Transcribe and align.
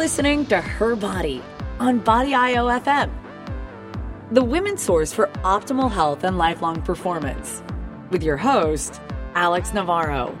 listening 0.00 0.46
to 0.46 0.58
Her 0.58 0.96
Body 0.96 1.42
on 1.78 1.98
Body 1.98 2.34
IO 2.34 2.68
FM, 2.68 3.10
the 4.30 4.42
women's 4.42 4.80
source 4.80 5.12
for 5.12 5.26
optimal 5.44 5.92
health 5.92 6.24
and 6.24 6.38
lifelong 6.38 6.80
performance, 6.80 7.62
with 8.08 8.22
your 8.22 8.38
host, 8.38 8.98
Alex 9.34 9.74
Navarro. 9.74 10.34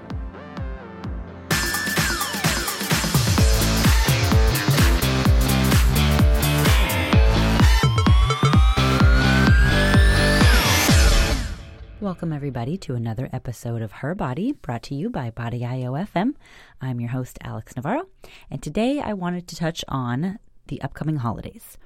Welcome, 12.20 12.36
everybody, 12.36 12.76
to 12.76 12.96
another 12.96 13.30
episode 13.32 13.80
of 13.80 13.92
Her 13.92 14.14
Body, 14.14 14.52
brought 14.52 14.82
to 14.82 14.94
you 14.94 15.08
by 15.08 15.30
Body 15.30 15.64
IO 15.64 15.94
FM. 15.94 16.34
I'm 16.78 17.00
your 17.00 17.08
host, 17.08 17.38
Alex 17.42 17.74
Navarro, 17.74 18.08
and 18.50 18.62
today 18.62 19.00
I 19.00 19.14
wanted 19.14 19.48
to 19.48 19.56
touch 19.56 19.82
on 19.88 20.38
the 20.66 20.82
upcoming 20.82 21.16
holidays. 21.16 21.78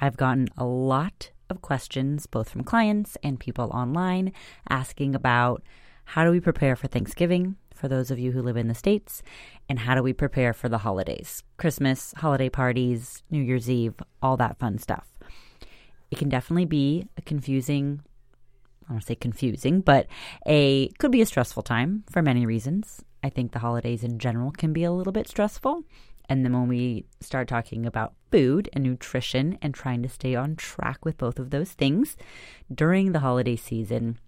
I've 0.00 0.16
gotten 0.16 0.48
a 0.56 0.64
lot 0.64 1.30
of 1.48 1.62
questions, 1.62 2.26
both 2.26 2.50
from 2.50 2.64
clients 2.64 3.16
and 3.22 3.38
people 3.38 3.70
online, 3.72 4.32
asking 4.68 5.14
about 5.14 5.62
how 6.04 6.24
do 6.24 6.32
we 6.32 6.40
prepare 6.40 6.74
for 6.74 6.88
Thanksgiving 6.88 7.54
for 7.72 7.86
those 7.86 8.10
of 8.10 8.18
you 8.18 8.32
who 8.32 8.42
live 8.42 8.56
in 8.56 8.66
the 8.66 8.74
States, 8.74 9.22
and 9.68 9.78
how 9.78 9.94
do 9.94 10.02
we 10.02 10.12
prepare 10.12 10.52
for 10.52 10.68
the 10.68 10.78
holidays 10.78 11.44
Christmas, 11.58 12.12
holiday 12.16 12.48
parties, 12.48 13.22
New 13.30 13.40
Year's 13.40 13.70
Eve, 13.70 13.94
all 14.20 14.36
that 14.36 14.58
fun 14.58 14.78
stuff. 14.78 15.06
It 16.10 16.18
can 16.18 16.28
definitely 16.28 16.64
be 16.64 17.06
a 17.16 17.22
confusing 17.22 18.00
I 18.88 18.92
don't 18.92 19.02
say 19.02 19.14
confusing, 19.14 19.80
but 19.80 20.06
a 20.46 20.88
could 20.98 21.10
be 21.10 21.22
a 21.22 21.26
stressful 21.26 21.62
time 21.62 22.04
for 22.10 22.22
many 22.22 22.46
reasons. 22.46 23.02
I 23.22 23.30
think 23.30 23.52
the 23.52 23.58
holidays 23.58 24.04
in 24.04 24.18
general 24.18 24.52
can 24.52 24.72
be 24.72 24.84
a 24.84 24.92
little 24.92 25.12
bit 25.12 25.28
stressful. 25.28 25.82
And 26.28 26.44
then 26.44 26.52
when 26.52 26.68
we 26.68 27.06
start 27.20 27.48
talking 27.48 27.86
about 27.86 28.14
food 28.30 28.68
and 28.72 28.84
nutrition 28.84 29.58
and 29.62 29.72
trying 29.72 30.02
to 30.02 30.08
stay 30.08 30.34
on 30.34 30.56
track 30.56 31.04
with 31.04 31.18
both 31.18 31.38
of 31.38 31.50
those 31.50 31.72
things 31.72 32.16
during 32.72 33.12
the 33.12 33.20
holiday 33.20 33.56
season, 33.56 34.18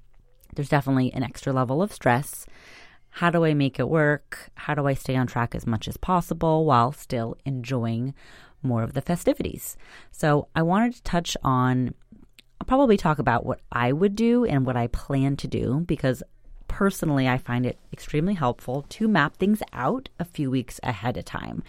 there's 0.55 0.69
definitely 0.69 1.13
an 1.13 1.23
extra 1.23 1.53
level 1.53 1.83
of 1.83 1.93
stress. 1.93 2.47
How 3.11 3.31
do 3.31 3.45
I 3.45 3.55
make 3.55 3.79
it 3.79 3.89
work? 3.89 4.51
How 4.55 4.75
do 4.75 4.87
I 4.87 4.95
stay 4.95 5.17
on 5.17 5.27
track 5.27 5.55
as 5.55 5.67
much 5.67 5.89
as 5.89 5.97
possible 5.97 6.65
while 6.65 6.93
still 6.93 7.37
enjoying 7.45 8.15
more 8.63 8.83
of 8.83 8.93
the 8.93 9.03
festivities? 9.03 9.77
So, 10.11 10.49
I 10.55 10.63
wanted 10.63 10.95
to 10.95 11.03
touch 11.03 11.37
on 11.43 11.95
probably 12.69 12.99
talk 12.99 13.19
about 13.19 13.47
what 13.47 13.61
I 13.73 13.93
would 13.93 14.15
do 14.15 14.45
and 14.45 14.65
what 14.65 14.77
I 14.77 14.87
plan 14.89 15.37
to 15.39 15.49
do 15.49 15.81
because 15.87 16.23
personally 16.69 17.27
I 17.27 17.39
find 17.39 17.65
it 17.65 17.79
extremely 17.93 18.35
helpful 18.35 18.85
to 18.91 19.09
map 19.09 19.37
things 19.37 19.63
out 19.73 20.11
a 20.21 20.25
few 20.25 20.51
weeks 20.51 20.79
ahead 20.83 21.17
of 21.17 21.25
time. 21.25 21.63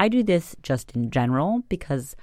I 0.00 0.08
do 0.08 0.22
this 0.22 0.56
just 0.62 0.92
in 0.92 1.10
general 1.10 1.64
because, 1.68 2.16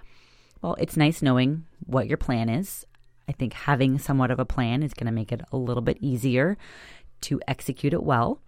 well, 0.62 0.76
it's 0.80 0.98
nice 0.98 1.22
knowing 1.22 1.66
what 1.86 2.08
your 2.08 2.18
plan 2.18 2.50
is. 2.50 2.84
I 3.30 3.32
think 3.32 3.54
having 3.54 4.00
somewhat 4.00 4.32
of 4.32 4.40
a 4.40 4.46
plan 4.46 4.82
is 4.82 4.96
going 4.96 5.06
to 5.06 5.12
make 5.12 5.32
it 5.32 5.42
a 5.52 5.58
little 5.58 5.84
bit 5.84 5.98
easier 6.02 6.58
to 7.22 7.40
execute 7.48 7.94
it 7.94 8.04
well 8.04 8.42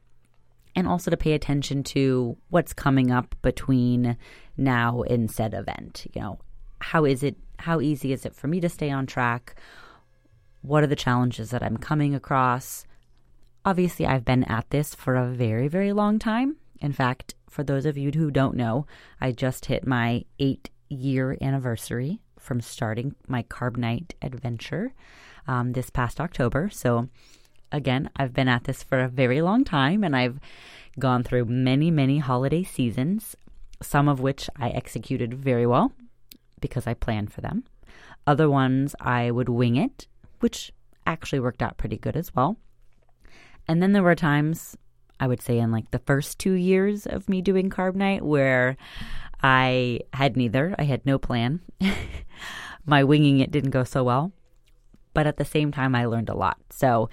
and 0.75 0.87
also 0.87 1.11
to 1.11 1.17
pay 1.17 1.33
attention 1.33 1.83
to 1.83 2.35
what's 2.49 2.73
coming 2.73 3.11
up 3.11 3.35
between 3.43 4.17
now 4.57 5.03
and 5.03 5.29
said 5.29 5.53
event. 5.53 6.07
You 6.13 6.21
know, 6.21 6.39
how 6.79 7.05
is 7.05 7.23
it 7.23 7.35
how 7.59 7.81
easy 7.81 8.13
is 8.13 8.25
it 8.25 8.35
for 8.35 8.47
me 8.47 8.59
to 8.61 8.69
stay 8.69 8.91
on 8.91 9.05
track? 9.05 9.55
What 10.61 10.83
are 10.83 10.87
the 10.87 10.95
challenges 10.95 11.49
that 11.49 11.63
I'm 11.63 11.77
coming 11.77 12.13
across? 12.13 12.85
Obviously, 13.65 14.05
I've 14.05 14.25
been 14.25 14.43
at 14.45 14.69
this 14.69 14.95
for 14.95 15.15
a 15.15 15.27
very, 15.27 15.67
very 15.67 15.91
long 15.91 16.19
time. 16.19 16.57
In 16.79 16.93
fact, 16.93 17.35
for 17.49 17.63
those 17.63 17.85
of 17.85 17.97
you 17.97 18.11
who 18.11 18.31
don't 18.31 18.55
know, 18.55 18.85
I 19.19 19.31
just 19.31 19.65
hit 19.65 19.87
my 19.87 20.23
eight 20.39 20.69
year 20.89 21.37
anniversary 21.41 22.19
from 22.39 22.61
starting 22.61 23.15
my 23.27 23.43
Carb 23.43 23.77
Nite 23.77 24.13
adventure 24.21 24.93
um, 25.47 25.73
this 25.73 25.89
past 25.89 26.21
October. 26.21 26.69
So, 26.69 27.09
again, 27.71 28.09
I've 28.15 28.33
been 28.33 28.47
at 28.47 28.65
this 28.65 28.83
for 28.83 28.99
a 28.99 29.09
very 29.09 29.41
long 29.41 29.63
time 29.63 30.03
and 30.03 30.15
I've 30.15 30.39
gone 30.99 31.23
through 31.23 31.45
many, 31.45 31.91
many 31.91 32.19
holiday 32.19 32.63
seasons, 32.63 33.35
some 33.81 34.07
of 34.07 34.19
which 34.19 34.49
I 34.55 34.69
executed 34.69 35.33
very 35.33 35.65
well, 35.65 35.91
because 36.59 36.87
I 36.87 36.93
planned 36.93 37.31
for 37.31 37.41
them. 37.41 37.63
Other 38.25 38.49
ones 38.49 38.95
I 38.99 39.31
would 39.31 39.49
wing 39.49 39.75
it, 39.75 40.07
which 40.39 40.71
actually 41.05 41.39
worked 41.39 41.61
out 41.61 41.77
pretty 41.77 41.97
good 41.97 42.15
as 42.15 42.33
well. 42.35 42.57
And 43.67 43.81
then 43.81 43.93
there 43.93 44.03
were 44.03 44.15
times, 44.15 44.77
I 45.19 45.27
would 45.27 45.41
say 45.41 45.59
in 45.59 45.71
like 45.71 45.91
the 45.91 45.99
first 45.99 46.39
two 46.39 46.53
years 46.53 47.05
of 47.05 47.29
me 47.29 47.41
doing 47.41 47.69
Carb 47.69 47.95
Nite, 47.95 48.23
where 48.23 48.77
I 49.41 50.01
had 50.13 50.35
neither. 50.35 50.75
I 50.77 50.83
had 50.83 51.05
no 51.05 51.17
plan. 51.17 51.61
My 52.85 53.03
winging 53.03 53.39
it 53.39 53.51
didn't 53.51 53.71
go 53.71 53.83
so 53.83 54.03
well. 54.03 54.31
But 55.13 55.27
at 55.27 55.37
the 55.37 55.45
same 55.45 55.71
time, 55.71 55.95
I 55.95 56.05
learned 56.05 56.29
a 56.29 56.37
lot. 56.37 56.57
So 56.69 57.09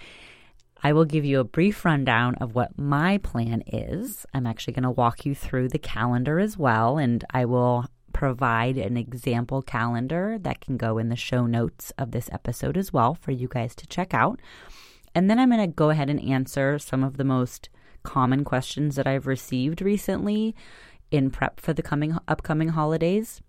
I 0.82 0.92
will 0.92 1.06
give 1.06 1.24
you 1.24 1.40
a 1.40 1.44
brief 1.44 1.84
rundown 1.84 2.34
of 2.36 2.54
what 2.54 2.78
my 2.78 3.16
plan 3.18 3.62
is. 3.66 4.26
I'm 4.34 4.46
actually 4.46 4.74
going 4.74 4.82
to 4.82 4.90
walk 4.90 5.24
you 5.24 5.34
through 5.34 5.70
the 5.70 5.78
calendar 5.78 6.38
as 6.38 6.58
well, 6.58 6.98
and 6.98 7.24
I 7.30 7.46
will 7.46 7.86
provide 8.14 8.78
an 8.78 8.96
example 8.96 9.60
calendar 9.60 10.38
that 10.40 10.60
can 10.60 10.78
go 10.78 10.96
in 10.96 11.10
the 11.10 11.16
show 11.16 11.44
notes 11.44 11.92
of 11.98 12.12
this 12.12 12.30
episode 12.32 12.78
as 12.78 12.92
well 12.92 13.12
for 13.14 13.32
you 13.32 13.48
guys 13.48 13.74
to 13.74 13.86
check 13.86 14.14
out. 14.14 14.40
And 15.14 15.28
then 15.28 15.38
I'm 15.38 15.50
going 15.50 15.60
to 15.60 15.66
go 15.66 15.90
ahead 15.90 16.08
and 16.08 16.22
answer 16.22 16.78
some 16.78 17.04
of 17.04 17.18
the 17.18 17.24
most 17.24 17.68
common 18.02 18.44
questions 18.44 18.96
that 18.96 19.06
I've 19.06 19.26
received 19.26 19.82
recently 19.82 20.54
in 21.10 21.30
prep 21.30 21.60
for 21.60 21.72
the 21.72 21.82
coming 21.82 22.16
upcoming 22.26 22.68
holidays. 22.68 23.42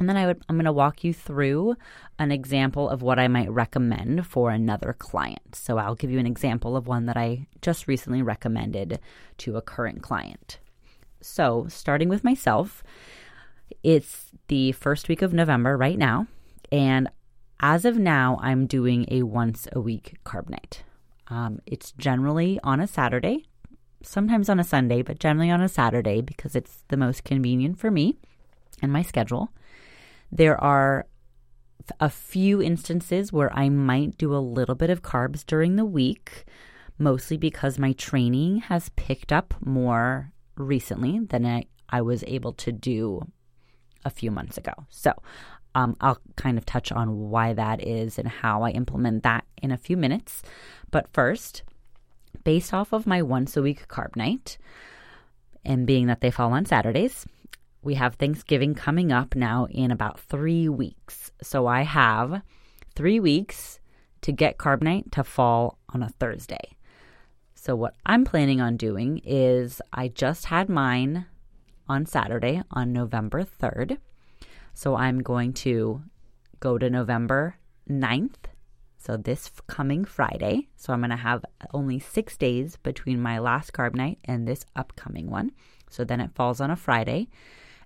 And 0.00 0.08
then 0.08 0.16
I 0.16 0.26
would 0.26 0.42
I'm 0.48 0.56
going 0.56 0.64
to 0.64 0.72
walk 0.72 1.04
you 1.04 1.12
through 1.12 1.76
an 2.18 2.32
example 2.32 2.88
of 2.88 3.02
what 3.02 3.18
I 3.18 3.28
might 3.28 3.50
recommend 3.50 4.26
for 4.26 4.50
another 4.50 4.94
client. 4.98 5.54
So 5.54 5.78
I'll 5.78 5.96
give 5.96 6.10
you 6.10 6.18
an 6.18 6.26
example 6.26 6.76
of 6.76 6.86
one 6.86 7.06
that 7.06 7.16
I 7.16 7.46
just 7.62 7.88
recently 7.88 8.22
recommended 8.22 9.00
to 9.38 9.56
a 9.56 9.62
current 9.62 10.02
client. 10.02 10.58
So, 11.20 11.66
starting 11.68 12.08
with 12.08 12.22
myself, 12.22 12.84
it's 13.82 14.30
the 14.48 14.72
first 14.72 15.08
week 15.08 15.22
of 15.22 15.32
November 15.32 15.76
right 15.76 15.98
now. 15.98 16.26
And 16.70 17.08
as 17.60 17.84
of 17.84 17.98
now, 17.98 18.38
I'm 18.42 18.66
doing 18.66 19.06
a 19.10 19.22
once 19.22 19.68
a 19.72 19.80
week 19.80 20.16
Carb 20.24 20.48
Nite. 20.48 20.82
Um, 21.28 21.60
it's 21.66 21.92
generally 21.92 22.58
on 22.62 22.80
a 22.80 22.86
Saturday, 22.86 23.44
sometimes 24.02 24.48
on 24.48 24.60
a 24.60 24.64
Sunday, 24.64 25.02
but 25.02 25.18
generally 25.18 25.50
on 25.50 25.60
a 25.60 25.68
Saturday 25.68 26.20
because 26.20 26.54
it's 26.54 26.84
the 26.88 26.96
most 26.96 27.24
convenient 27.24 27.78
for 27.78 27.90
me 27.90 28.16
and 28.80 28.92
my 28.92 29.02
schedule. 29.02 29.50
There 30.30 30.62
are 30.62 31.06
a 32.00 32.10
few 32.10 32.62
instances 32.62 33.32
where 33.32 33.52
I 33.52 33.68
might 33.68 34.18
do 34.18 34.34
a 34.34 34.38
little 34.38 34.74
bit 34.74 34.90
of 34.90 35.02
carbs 35.02 35.44
during 35.44 35.76
the 35.76 35.84
week, 35.84 36.44
mostly 36.98 37.36
because 37.36 37.78
my 37.78 37.92
training 37.92 38.58
has 38.58 38.90
picked 38.90 39.32
up 39.32 39.54
more 39.60 40.32
recently 40.56 41.18
than 41.18 41.46
I, 41.46 41.64
I 41.88 42.02
was 42.02 42.24
able 42.26 42.52
to 42.54 42.72
do 42.72 43.26
a 44.08 44.10
few 44.10 44.32
months 44.32 44.58
ago. 44.58 44.72
So 44.88 45.12
um, 45.74 45.96
I'll 46.00 46.18
kind 46.34 46.58
of 46.58 46.66
touch 46.66 46.90
on 46.90 47.30
why 47.30 47.52
that 47.52 47.86
is 47.86 48.18
and 48.18 48.26
how 48.26 48.62
I 48.62 48.70
implement 48.70 49.22
that 49.22 49.44
in 49.62 49.70
a 49.70 49.78
few 49.78 49.96
minutes. 49.96 50.42
But 50.90 51.08
first, 51.12 51.62
based 52.42 52.74
off 52.74 52.92
of 52.92 53.06
my 53.06 53.22
once 53.22 53.56
a 53.56 53.62
week 53.62 53.86
Carb 53.86 54.16
Nite, 54.16 54.58
and 55.64 55.86
being 55.86 56.06
that 56.06 56.20
they 56.20 56.30
fall 56.30 56.52
on 56.52 56.64
Saturdays, 56.64 57.26
we 57.82 57.94
have 57.94 58.14
Thanksgiving 58.14 58.74
coming 58.74 59.12
up 59.12 59.36
now 59.36 59.66
in 59.70 59.90
about 59.90 60.18
three 60.18 60.68
weeks. 60.68 61.30
So 61.42 61.66
I 61.66 61.82
have 61.82 62.42
three 62.96 63.20
weeks 63.20 63.78
to 64.22 64.32
get 64.32 64.58
Carb 64.58 64.82
Nite 64.82 65.12
to 65.12 65.22
fall 65.22 65.78
on 65.94 66.02
a 66.02 66.08
Thursday. 66.08 66.76
So, 67.54 67.74
what 67.74 67.94
I'm 68.06 68.24
planning 68.24 68.60
on 68.60 68.76
doing 68.76 69.20
is 69.24 69.82
I 69.92 70.08
just 70.08 70.46
had 70.46 70.68
mine 70.68 71.26
on 71.88 72.06
Saturday 72.06 72.62
on 72.70 72.92
November 72.92 73.44
3rd. 73.44 73.98
So 74.74 74.96
I'm 74.96 75.20
going 75.22 75.52
to 75.64 76.02
go 76.60 76.78
to 76.78 76.90
November 76.90 77.56
9th. 77.88 78.36
So 78.98 79.16
this 79.16 79.50
coming 79.66 80.04
Friday. 80.04 80.68
So 80.76 80.92
I'm 80.92 81.00
going 81.00 81.10
to 81.10 81.16
have 81.16 81.44
only 81.72 81.98
six 81.98 82.36
days 82.36 82.76
between 82.76 83.20
my 83.20 83.38
last 83.38 83.72
Carb 83.72 83.94
Nite 83.94 84.18
and 84.24 84.46
this 84.46 84.64
upcoming 84.76 85.30
one. 85.30 85.52
So 85.88 86.04
then 86.04 86.20
it 86.20 86.34
falls 86.34 86.60
on 86.60 86.70
a 86.70 86.76
Friday. 86.76 87.28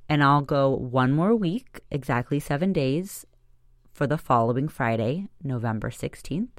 And 0.08 0.22
I'll 0.22 0.42
go 0.42 0.70
one 0.70 1.12
more 1.12 1.34
week, 1.34 1.80
exactly 1.90 2.40
seven 2.40 2.72
days 2.72 3.24
for 3.92 4.06
the 4.06 4.18
following 4.18 4.68
Friday, 4.68 5.28
November 5.42 5.90
16th. 5.90 6.58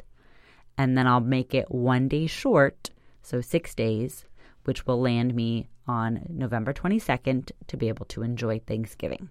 And 0.78 0.98
then 0.98 1.08
I'll 1.08 1.20
make 1.20 1.54
it 1.54 1.70
one 1.70 2.08
day 2.08 2.26
short, 2.26 2.92
so 3.22 3.42
six 3.42 3.76
days, 3.76 4.26
which 4.64 4.86
will 4.86 5.02
land 5.02 5.34
me 5.34 5.70
on 5.88 6.26
November 6.30 6.74
22nd 6.74 7.52
to 7.68 7.78
be 7.78 7.88
able 7.88 8.06
to 8.06 8.24
enjoy 8.24 8.60
Thanksgiving. 8.60 9.30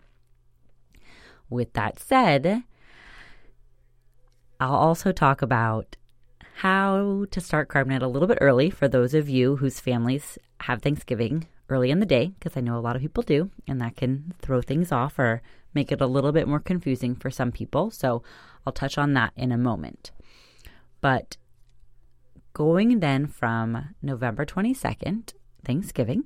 With 1.49 1.73
that 1.75 1.99
said, 1.99 2.65
I'll 4.61 4.75
also 4.75 5.13
talk 5.13 5.43
about 5.43 5.97
how 6.57 7.27
to 7.31 7.41
start 7.41 7.69
Carb 7.69 7.87
Nite 7.87 8.03
a 8.03 8.09
little 8.09 8.29
bit 8.29 8.39
early 8.41 8.71
for 8.71 8.87
those 8.87 9.15
of 9.15 9.29
you 9.29 9.57
whose 9.57 9.81
families 9.81 10.39
have 10.61 10.83
Thanksgiving 10.83 11.47
early 11.69 11.91
in 11.91 12.01
the 12.01 12.07
day 12.07 12.33
because 12.39 12.57
I 12.57 12.61
know 12.61 12.79
a 12.79 12.81
lot 12.81 12.95
of 12.95 13.03
people 13.03 13.23
do, 13.23 13.51
and 13.67 13.81
that 13.81 13.97
can 13.97 14.35
throw 14.41 14.61
things 14.61 14.93
off 14.93 15.19
or 15.19 15.43
make 15.75 15.91
it 15.91 16.01
a 16.01 16.07
little 16.07 16.33
bit 16.33 16.47
more 16.47 16.61
confusing 16.61 17.17
for 17.17 17.31
some 17.31 17.51
people. 17.51 17.91
So 17.91 18.23
I'll 18.67 18.73
touch 18.73 18.99
on 18.99 19.15
that 19.15 19.33
in 19.37 19.51
a 19.51 19.59
moment. 19.59 20.13
But 21.01 21.37
going 22.53 23.01
then 23.01 23.27
from 23.27 23.95
November 24.03 24.45
22nd, 24.45 25.35
Thanksgiving, 25.65 26.25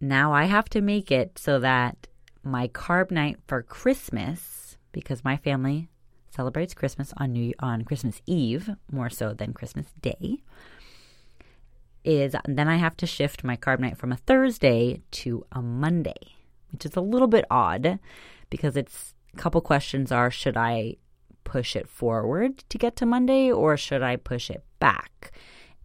now 0.00 0.32
I 0.32 0.44
have 0.44 0.68
to 0.70 0.80
make 0.80 1.10
it 1.10 1.38
so 1.38 1.58
that 1.60 2.08
my 2.42 2.68
carb 2.68 3.10
night 3.10 3.38
for 3.46 3.62
Christmas, 3.62 4.76
because 4.90 5.24
my 5.24 5.36
family 5.36 5.88
celebrates 6.30 6.74
Christmas 6.74 7.12
on 7.18 7.32
New 7.32 7.52
on 7.60 7.82
Christmas 7.82 8.20
Eve 8.26 8.70
more 8.90 9.10
so 9.10 9.32
than 9.32 9.52
Christmas 9.52 9.86
Day, 10.00 10.42
is 12.04 12.34
then 12.46 12.68
I 12.68 12.76
have 12.76 12.96
to 12.98 13.06
shift 13.06 13.44
my 13.44 13.56
carb 13.56 13.78
night 13.78 13.96
from 13.96 14.12
a 14.12 14.16
Thursday 14.16 15.02
to 15.12 15.46
a 15.52 15.62
Monday, 15.62 16.34
which 16.72 16.84
is 16.84 16.96
a 16.96 17.00
little 17.00 17.28
bit 17.28 17.44
odd 17.50 18.00
because 18.50 18.76
it's 18.76 19.14
a 19.34 19.36
couple 19.36 19.60
questions 19.60 20.10
are 20.10 20.30
should 20.30 20.56
I 20.56 20.96
push 21.44 21.76
it 21.76 21.88
forward 21.88 22.58
to 22.68 22.78
get 22.78 22.96
to 22.96 23.06
Monday 23.06 23.50
or 23.50 23.76
should 23.76 24.02
I 24.02 24.16
push 24.16 24.50
it 24.50 24.64
back? 24.78 25.32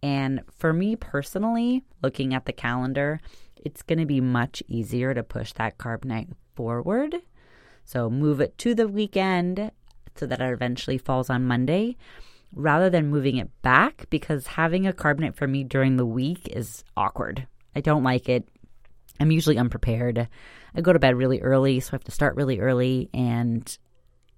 And 0.02 0.42
for 0.56 0.72
me 0.72 0.96
personally, 0.96 1.82
looking 2.02 2.34
at 2.34 2.46
the 2.46 2.52
calendar, 2.52 3.20
it's 3.56 3.82
going 3.82 3.98
to 3.98 4.06
be 4.06 4.20
much 4.20 4.62
easier 4.68 5.14
to 5.14 5.22
push 5.22 5.52
that 5.54 5.78
carb 5.78 6.04
night 6.04 6.28
forward. 6.54 7.16
So 7.84 8.08
move 8.10 8.40
it 8.40 8.56
to 8.58 8.74
the 8.74 8.88
weekend 8.88 9.72
so 10.14 10.26
that 10.26 10.40
it 10.40 10.52
eventually 10.52 10.98
falls 10.98 11.30
on 11.30 11.44
Monday 11.44 11.96
rather 12.54 12.88
than 12.90 13.10
moving 13.10 13.36
it 13.36 13.50
back 13.62 14.06
because 14.10 14.46
having 14.48 14.86
a 14.86 14.92
carb 14.92 15.18
night 15.18 15.36
for 15.36 15.46
me 15.46 15.64
during 15.64 15.96
the 15.96 16.06
week 16.06 16.48
is 16.48 16.84
awkward. 16.96 17.46
I 17.74 17.80
don't 17.80 18.02
like 18.02 18.28
it. 18.28 18.48
I'm 19.20 19.30
usually 19.30 19.58
unprepared. 19.58 20.28
I 20.74 20.80
go 20.80 20.92
to 20.92 20.98
bed 20.98 21.16
really 21.16 21.40
early, 21.40 21.80
so 21.80 21.90
I 21.90 21.94
have 21.94 22.04
to 22.04 22.10
start 22.10 22.36
really 22.36 22.60
early, 22.60 23.10
and 23.12 23.78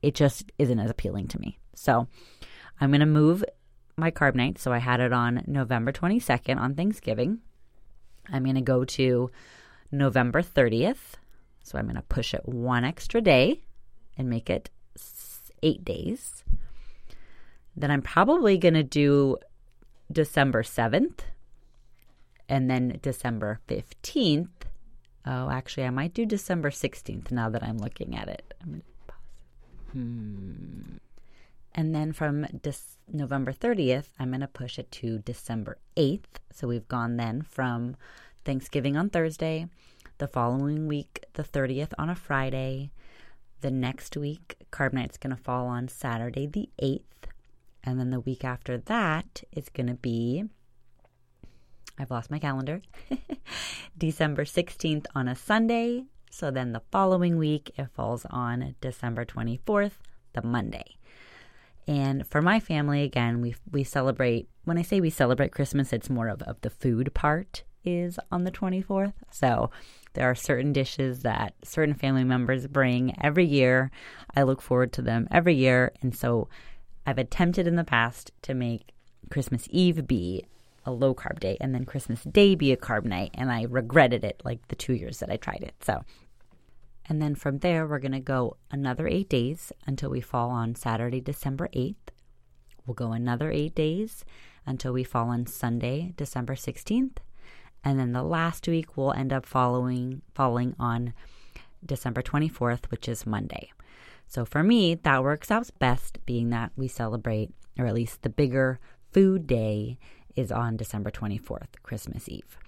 it 0.02 0.14
just 0.14 0.50
isn't 0.58 0.79
as 0.79 0.91
appealing 0.91 1.29
to 1.29 1.41
me. 1.41 1.58
So 1.75 2.06
I'm 2.81 2.91
going 2.91 3.00
to 3.00 3.06
move 3.06 3.44
my 3.97 4.11
carb 4.11 4.35
night. 4.35 4.58
So 4.58 4.73
I 4.73 4.79
had 4.79 5.00
it 5.00 5.12
on 5.12 5.44
November 5.47 5.93
22nd 5.93 6.58
on 6.58 6.75
Thanksgiving. 6.75 7.41
I'm 8.32 8.44
going 8.44 8.56
to 8.56 8.61
go 8.61 8.85
to 8.85 9.31
November 9.93 10.43
30th. 10.43 11.14
So 11.62 11.79
I'm 11.79 11.85
going 11.85 11.97
to 11.97 12.02
push 12.02 12.35
it 12.35 12.49
one 12.49 12.85
extra 12.85 13.20
day 13.20 13.62
and 14.17 14.29
make 14.29 14.50
it 14.50 14.70
eight 15.62 15.85
days. 15.85 16.44
Then 17.76 17.91
I'm 17.91 18.02
probably 18.02 18.58
going 18.58 18.75
to 18.75 18.82
do 18.82 19.37
December 20.11 20.62
7th 20.62 21.20
and 22.49 22.70
then 22.70 22.99
December 23.02 23.61
15th. 23.69 24.49
Oh, 25.26 25.50
actually, 25.50 25.85
I 25.85 25.91
might 25.91 26.14
do 26.14 26.26
December 26.26 26.70
16th 26.70 27.31
now 27.31 27.50
that 27.50 27.62
I'm 27.62 27.79
looking 27.79 28.17
at 28.17 28.29
it. 28.29 28.55
Hmm. 29.92 30.98
And 31.75 31.94
then 31.94 32.12
from 32.12 32.46
Dis- 32.62 32.98
November 33.08 33.52
30th, 33.52 34.08
I'm 34.19 34.31
going 34.31 34.40
to 34.40 34.48
push 34.48 34.78
it 34.78 34.90
to 34.92 35.19
December 35.19 35.78
8th. 35.96 36.40
So 36.52 36.66
we've 36.66 36.88
gone 36.88 37.16
then 37.16 37.42
from 37.42 37.96
Thanksgiving 38.44 38.96
on 38.96 39.10
Thursday, 39.10 39.66
the 40.19 40.26
following 40.26 40.88
week, 40.88 41.25
the 41.34 41.44
30th 41.44 41.92
on 41.98 42.10
a 42.10 42.14
Friday. 42.14 42.90
The 43.60 43.70
next 43.70 44.16
week, 44.16 44.56
Carb 44.72 44.92
Nite's 44.92 45.19
going 45.19 45.37
to 45.37 45.42
fall 45.42 45.66
on 45.66 45.88
Saturday, 45.88 46.46
the 46.46 46.69
8th. 46.82 47.02
And 47.84 47.98
then 47.98 48.10
the 48.10 48.20
week 48.20 48.44
after 48.44 48.78
that 48.78 49.42
is 49.52 49.69
going 49.69 49.87
to 49.87 49.94
be, 49.94 50.44
I've 51.98 52.10
lost 52.10 52.31
my 52.31 52.38
calendar, 52.38 52.82
December 53.98 54.44
16th 54.44 55.06
on 55.14 55.28
a 55.28 55.37
Sunday. 55.37 56.04
So 56.30 56.50
then 56.50 56.72
the 56.72 56.82
following 56.90 57.36
week, 57.36 57.72
it 57.76 57.88
falls 57.94 58.24
on 58.30 58.76
December 58.80 59.24
24th, 59.24 59.94
the 60.32 60.42
Monday. 60.42 60.96
And 61.86 62.26
for 62.26 62.40
my 62.40 62.60
family, 62.60 63.02
again, 63.02 63.40
we 63.40 63.56
we 63.70 63.82
celebrate. 63.82 64.48
When 64.64 64.78
I 64.78 64.82
say 64.82 65.00
we 65.00 65.10
celebrate 65.10 65.52
Christmas, 65.52 65.92
it's 65.92 66.08
more 66.08 66.28
of, 66.28 66.40
of 66.42 66.60
the 66.60 66.70
food 66.70 67.12
part 67.14 67.64
is 67.84 68.18
on 68.30 68.44
the 68.44 68.50
24th. 68.52 69.14
So 69.30 69.70
there 70.12 70.30
are 70.30 70.34
certain 70.34 70.72
dishes 70.72 71.22
that 71.22 71.54
certain 71.64 71.94
family 71.94 72.24
members 72.24 72.66
bring 72.66 73.16
every 73.20 73.44
year. 73.44 73.90
I 74.36 74.42
look 74.42 74.60
forward 74.60 74.92
to 74.94 75.02
them 75.02 75.26
every 75.30 75.54
year. 75.54 75.92
And 76.02 76.14
so 76.14 76.48
I've 77.06 77.18
attempted 77.18 77.66
in 77.66 77.76
the 77.76 77.84
past 77.84 78.30
to 78.42 78.54
make 78.54 78.92
Christmas 79.30 79.66
Eve 79.70 80.06
be 80.06 80.44
a 80.84 80.92
low 80.92 81.14
carb 81.14 81.40
day 81.40 81.56
and 81.60 81.74
then 81.74 81.84
Christmas 81.84 82.22
Day 82.24 82.54
be 82.54 82.72
a 82.72 82.76
carb 82.76 83.04
night. 83.04 83.30
And 83.34 83.50
I 83.50 83.64
regretted 83.64 84.24
it 84.24 84.40
like 84.44 84.66
the 84.68 84.76
two 84.76 84.94
years 84.94 85.18
that 85.18 85.30
I 85.30 85.36
tried 85.36 85.62
it. 85.62 85.74
So 85.82 86.04
and 87.10 87.20
then 87.20 87.34
from 87.34 87.58
there, 87.58 87.88
we're 87.88 87.98
going 87.98 88.12
to 88.12 88.20
go 88.20 88.56
another 88.70 89.08
eight 89.08 89.28
days 89.28 89.72
until 89.84 90.10
we 90.10 90.20
fall 90.20 90.50
on 90.50 90.76
Saturday, 90.76 91.20
December 91.20 91.68
8th. 91.74 91.96
We'll 92.86 92.94
go 92.94 93.10
another 93.10 93.50
eight 93.50 93.74
days 93.74 94.24
until 94.64 94.92
we 94.92 95.02
fall 95.02 95.28
on 95.28 95.46
Sunday, 95.46 96.12
December 96.16 96.54
16th. 96.54 97.16
And 97.82 97.98
then 97.98 98.12
the 98.12 98.22
last 98.22 98.68
week 98.68 98.96
we'll 98.96 99.12
end 99.12 99.32
up 99.32 99.44
following 99.44 100.22
falling 100.34 100.76
on 100.78 101.12
December 101.84 102.22
24th, 102.22 102.86
which 102.92 103.08
is 103.08 103.26
Monday. 103.26 103.72
So 104.28 104.44
for 104.44 104.62
me, 104.62 104.94
that 104.94 105.24
works 105.24 105.50
out 105.50 105.68
best 105.80 106.24
being 106.26 106.50
that 106.50 106.70
we 106.76 106.86
celebrate, 106.86 107.50
or 107.76 107.86
at 107.86 107.94
least 107.94 108.22
the 108.22 108.28
bigger 108.28 108.78
food 109.10 109.48
day 109.48 109.98
is 110.36 110.52
on 110.52 110.76
December 110.76 111.10
24th, 111.10 111.82
Christmas 111.82 112.28
Eve. 112.28 112.58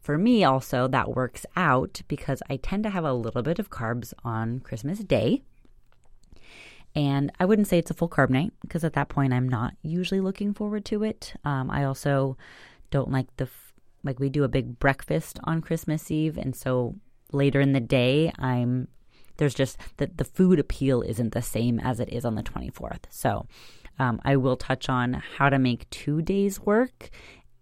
For 0.00 0.18
me, 0.18 0.44
also, 0.44 0.86
that 0.88 1.14
works 1.14 1.46
out 1.56 2.02
because 2.08 2.42
I 2.50 2.56
tend 2.56 2.82
to 2.84 2.90
have 2.90 3.04
a 3.04 3.14
little 3.14 3.42
bit 3.42 3.58
of 3.58 3.70
carbs 3.70 4.12
on 4.22 4.60
Christmas 4.60 4.98
Day. 4.98 5.42
And 6.94 7.32
I 7.40 7.46
wouldn't 7.46 7.68
say 7.68 7.78
it's 7.78 7.90
a 7.90 7.94
full 7.94 8.10
carb 8.10 8.28
night 8.28 8.52
because 8.60 8.84
at 8.84 8.92
that 8.92 9.08
point 9.08 9.32
I'm 9.32 9.48
not 9.48 9.74
usually 9.82 10.20
looking 10.20 10.52
forward 10.52 10.84
to 10.86 11.02
it. 11.02 11.34
Um, 11.44 11.70
I 11.70 11.84
also 11.84 12.36
don't 12.90 13.10
like 13.10 13.34
the, 13.38 13.48
like, 14.04 14.20
we 14.20 14.28
do 14.28 14.44
a 14.44 14.48
big 14.48 14.78
breakfast 14.78 15.40
on 15.44 15.62
Christmas 15.62 16.10
Eve. 16.10 16.36
And 16.36 16.54
so 16.54 16.96
later 17.32 17.60
in 17.60 17.72
the 17.72 17.80
day, 17.80 18.30
I'm, 18.38 18.88
there's 19.38 19.54
just 19.54 19.78
that 19.96 20.18
the 20.18 20.24
food 20.24 20.58
appeal 20.58 21.00
isn't 21.00 21.32
the 21.32 21.42
same 21.42 21.80
as 21.80 21.98
it 21.98 22.12
is 22.12 22.26
on 22.26 22.34
the 22.34 22.42
24th. 22.42 23.04
So 23.08 23.46
um, 23.98 24.20
I 24.24 24.36
will 24.36 24.56
touch 24.56 24.88
on 24.88 25.14
how 25.36 25.48
to 25.48 25.58
make 25.58 25.88
two 25.90 26.22
days 26.22 26.60
work 26.60 27.10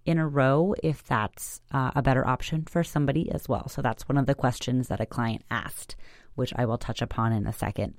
in 0.05 0.19
a 0.19 0.27
row 0.27 0.75
if 0.83 1.05
that's 1.07 1.61
uh, 1.71 1.93
a 1.95 2.03
better 2.03 2.27
option 2.27 2.65
for 2.65 2.83
somebody 2.83 3.31
as 3.31 3.49
well. 3.49 3.69
So 3.69 3.83
that's 3.83 4.09
one 4.09 4.19
of 4.19 4.27
the 4.27 4.35
questions 4.35 4.89
that 4.89 5.01
a 5.01 5.07
client 5.07 5.45
asked, 5.51 5.97
which 6.35 6.53
I 6.57 6.65
will 6.65 6.79
touch 6.79 7.03
upon 7.03 7.33
in 7.33 7.47
a 7.47 7.53
second. 7.53 7.95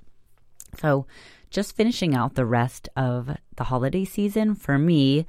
So, 0.78 1.06
just 1.50 1.76
finishing 1.76 2.16
out 2.16 2.34
the 2.34 2.44
rest 2.44 2.88
of 2.96 3.30
the 3.56 3.64
holiday 3.64 4.04
season, 4.04 4.56
for 4.56 4.76
me, 4.76 5.24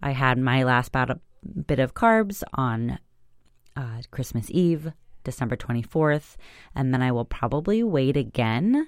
I 0.00 0.12
had 0.12 0.38
my 0.38 0.62
last 0.62 0.92
bit 0.92 1.80
of 1.80 1.94
carbs 1.94 2.44
on 2.54 3.00
uh, 3.76 4.02
Christmas 4.12 4.46
Eve, 4.50 4.92
December 5.24 5.56
24th, 5.56 6.36
and 6.76 6.94
then 6.94 7.02
I 7.02 7.10
will 7.10 7.24
probably 7.24 7.82
wait 7.82 8.16
again 8.16 8.86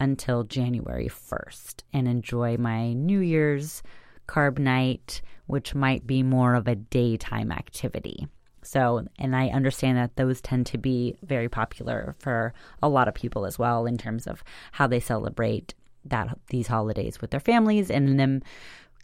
until 0.00 0.44
January 0.44 1.08
1st 1.08 1.82
and 1.92 2.08
enjoy 2.08 2.56
my 2.56 2.92
New 2.94 3.20
Year's 3.20 3.82
carb 4.26 4.58
night, 4.58 5.20
which 5.46 5.74
might 5.74 6.06
be 6.06 6.22
more 6.22 6.54
of 6.54 6.66
a 6.66 6.74
daytime 6.74 7.52
activity. 7.52 8.26
So, 8.62 9.06
and 9.18 9.34
I 9.34 9.48
understand 9.48 9.98
that 9.98 10.16
those 10.16 10.40
tend 10.40 10.66
to 10.66 10.78
be 10.78 11.16
very 11.22 11.48
popular 11.48 12.14
for 12.18 12.52
a 12.82 12.88
lot 12.88 13.08
of 13.08 13.14
people 13.14 13.46
as 13.46 13.58
well 13.58 13.86
in 13.86 13.96
terms 13.96 14.26
of 14.26 14.44
how 14.72 14.86
they 14.86 15.00
celebrate 15.00 15.74
that 16.04 16.38
these 16.48 16.66
holidays 16.66 17.20
with 17.20 17.30
their 17.30 17.40
families 17.40 17.90
and 17.90 18.18
them 18.18 18.42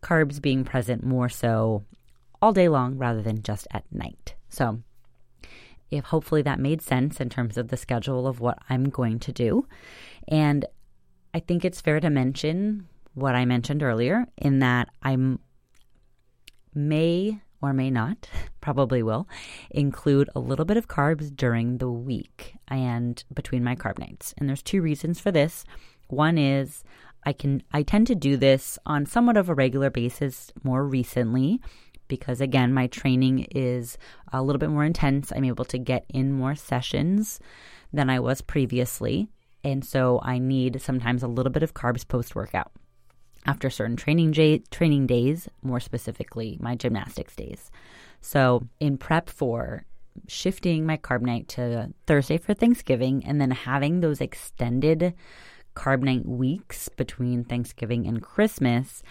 carbs 0.03 0.41
being 0.41 0.65
present 0.65 1.05
more 1.05 1.29
so 1.29 1.85
all 2.41 2.53
day 2.53 2.69
long 2.69 2.97
rather 2.97 3.23
than 3.23 3.43
just 3.43 3.67
at 3.71 3.85
night. 3.93 4.35
So, 4.49 4.81
if 5.91 6.05
hopefully 6.05 6.43
that 6.43 6.61
made 6.61 6.83
sense 6.83 7.21
in 7.21 7.29
terms 7.29 7.57
of 7.57 7.69
the 7.69 7.76
schedule 7.76 8.26
of 8.26 8.41
what 8.41 8.59
I'm 8.69 8.91
going 8.91 9.19
to 9.21 9.33
do. 9.33 9.67
And 10.29 10.65
I 11.37 11.40
think 11.40 11.66
it's 11.66 11.83
fair 11.83 12.00
to 12.00 12.09
mention 12.09 12.88
what 13.12 13.35
I 13.35 13.45
mentioned 13.45 13.83
earlier, 13.83 14.25
in 14.38 14.61
that 14.61 14.88
I 15.02 15.19
may 16.75 17.43
or 17.61 17.75
may 17.75 17.90
not, 17.90 18.26
probably 18.62 19.02
will, 19.02 19.28
include 19.71 20.31
a 20.35 20.40
little 20.40 20.64
bit 20.64 20.78
of 20.78 20.88
carbs 20.88 21.37
during 21.37 21.76
the 21.76 21.90
week 21.90 22.55
and 22.69 23.23
between 23.35 23.62
my 23.62 23.76
carb 23.76 23.99
nights. 23.99 24.33
And 24.38 24.49
there's 24.49 24.62
two 24.62 24.81
reasons 24.81 25.21
for 25.21 25.31
this. 25.31 25.66
One 26.09 26.38
is 26.38 26.83
I 27.26 27.35
can 27.35 27.62
I 27.71 27.83
tend 27.83 28.07
to 28.07 28.14
do 28.14 28.38
this 28.38 28.78
on 28.87 29.05
somewhat 29.05 29.37
of 29.37 29.50
a 29.50 29.55
regular 29.55 29.90
basis 29.90 30.50
more 30.64 30.87
recently 30.87 31.61
because 32.09 32.40
again 32.40 32.73
my 32.73 32.87
training 32.87 33.40
is 33.50 33.99
a 34.33 34.43
little 34.43 34.59
bit 34.59 34.71
more 34.71 34.85
intense. 34.85 35.33
I'm 35.33 35.45
able 35.45 35.66
to 35.66 35.76
get 35.76 36.07
in 36.09 36.33
more 36.33 36.55
sessions 36.55 37.40
than 37.93 38.09
I 38.09 38.21
was 38.21 38.40
previously. 38.40 39.28
And 39.67 39.85
so 39.85 40.21
I 40.23 40.39
need 40.39 40.81
sometimes 40.81 41.25
a 41.25 41.29
little 41.29 41.51
bit 41.51 41.65
of 41.65 41.75
carbs 41.75 42.07
post 42.07 42.37
workout 42.37 42.71
after 43.47 43.69
certain 43.69 43.97
training, 43.97 44.33
j- 44.33 44.63
training 44.71 45.09
days, 45.09 45.49
more 45.61 45.81
specifically 45.81 46.57
my 46.61 46.77
gymnastics 46.77 47.35
days. 47.35 47.73
So, 48.21 48.63
in 48.79 48.97
prep 48.97 49.29
for 49.29 49.85
shifting 50.29 50.87
my 50.87 50.97
carb 50.97 51.23
night 51.23 51.49
to 51.49 51.93
Thursday 52.07 52.39
for 52.39 52.55
Thanksgiving 52.55 53.25
and 53.27 53.41
then 53.41 53.51
having 53.51 54.01
those 54.01 54.21
extended 54.21 55.15
carb 55.75 56.01
night 56.01 56.25
weeks 56.25 56.89
between 56.89 57.43
Thanksgiving 57.43 58.07
and 58.07 58.23
Christmas, 58.23 59.03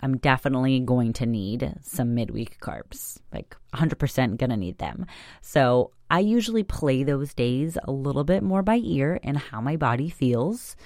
I'm 0.00 0.18
definitely 0.18 0.78
going 0.78 1.12
to 1.14 1.26
need 1.26 1.74
some 1.82 2.14
midweek 2.14 2.60
carbs. 2.60 3.18
Like 3.32 3.56
100% 3.74 4.38
going 4.38 4.50
to 4.50 4.56
need 4.56 4.78
them. 4.78 5.06
So 5.42 5.90
I 6.14 6.20
usually 6.20 6.62
play 6.62 7.02
those 7.02 7.34
days 7.34 7.76
a 7.82 7.90
little 7.90 8.22
bit 8.22 8.44
more 8.44 8.62
by 8.62 8.76
ear 8.76 9.18
and 9.24 9.36
how 9.36 9.60
my 9.60 9.74
body 9.74 10.08
feels 10.08 10.76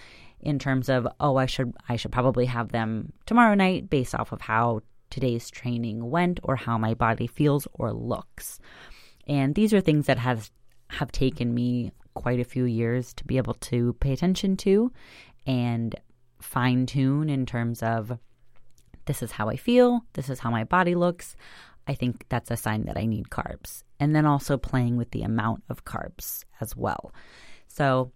in 0.41 0.59
terms 0.59 0.89
of 0.89 1.07
oh 1.21 1.37
I 1.37 1.45
should 1.45 1.75
I 1.87 1.97
should 1.97 2.13
probably 2.13 2.47
have 2.47 2.73
them 2.73 3.13
tomorrow 3.27 3.55
night 3.55 3.91
based 3.91 4.15
off 4.15 4.33
of 4.33 4.41
how 4.41 4.81
today's 5.11 5.51
training 5.51 6.09
went 6.09 6.41
or 6.43 6.57
how 6.57 6.79
my 6.79 6.95
body 6.95 7.27
feels 7.27 7.69
or 7.75 7.93
looks. 7.93 8.59
And 9.27 9.55
these 9.55 9.75
are 9.75 9.83
things 9.83 10.07
that 10.07 10.19
has 10.19 10.51
have 10.89 11.13
taken 11.13 11.53
me 11.53 11.93
quite 12.15 12.41
a 12.41 12.45
few 12.55 12.65
years 12.65 13.13
to 13.13 13.25
be 13.27 13.37
able 13.37 13.53
to 13.69 13.93
pay 14.01 14.15
attention 14.15 14.57
to 14.57 14.91
and 15.47 15.95
fine 16.41 16.87
tune 16.87 17.29
in 17.29 17.45
terms 17.45 17.83
of 17.83 18.19
this 19.05 19.23
is 19.23 19.33
how 19.33 19.51
I 19.51 19.57
feel, 19.57 20.07
this 20.15 20.31
is 20.31 20.39
how 20.39 20.51
my 20.51 20.65
body 20.65 20.95
looks. 20.95 21.37
I 21.89 21.95
think 21.95 22.27
that's 22.29 22.51
a 22.51 22.57
sign 22.57 22.85
that 22.85 22.99
I 22.99 23.07
need 23.07 23.31
carbs. 23.31 23.83
And 23.99 24.15
then 24.15 24.27
also 24.27 24.57
playing 24.57 24.97
with 24.97 25.11
the 25.11 25.23
amount 25.23 25.65
of 25.71 25.85
carbs 25.85 26.45
as 26.61 26.77
well. 26.77 27.13
So 27.67 28.13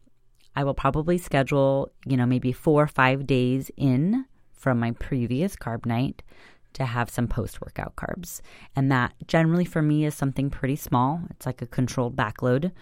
I 0.55 0.65
will 0.65 0.75
probably 0.75 1.19
schedule, 1.19 1.91
you 2.07 2.17
know, 2.17 2.27
maybe 2.27 2.53
four 2.53 2.83
or 2.83 2.87
five 2.87 3.27
days 3.27 3.71
in 3.77 4.27
from 4.53 4.79
my 4.79 4.93
previous 4.93 5.57
carb 5.57 5.87
night 5.87 6.23
to 6.75 6.85
have 6.85 7.11
some 7.11 7.27
post 7.27 7.61
workout 7.61 7.97
carbs. 7.97 8.41
And 8.77 8.93
that 8.93 9.15
generally 9.27 9.65
for 9.65 9.83
me 9.83 10.05
is 10.05 10.15
something 10.15 10.51
pretty 10.51 10.77
small. 10.77 11.23
It's 11.31 11.47
like 11.47 11.63
a 11.63 11.67
controlled 11.67 12.17
backload. 12.17 12.73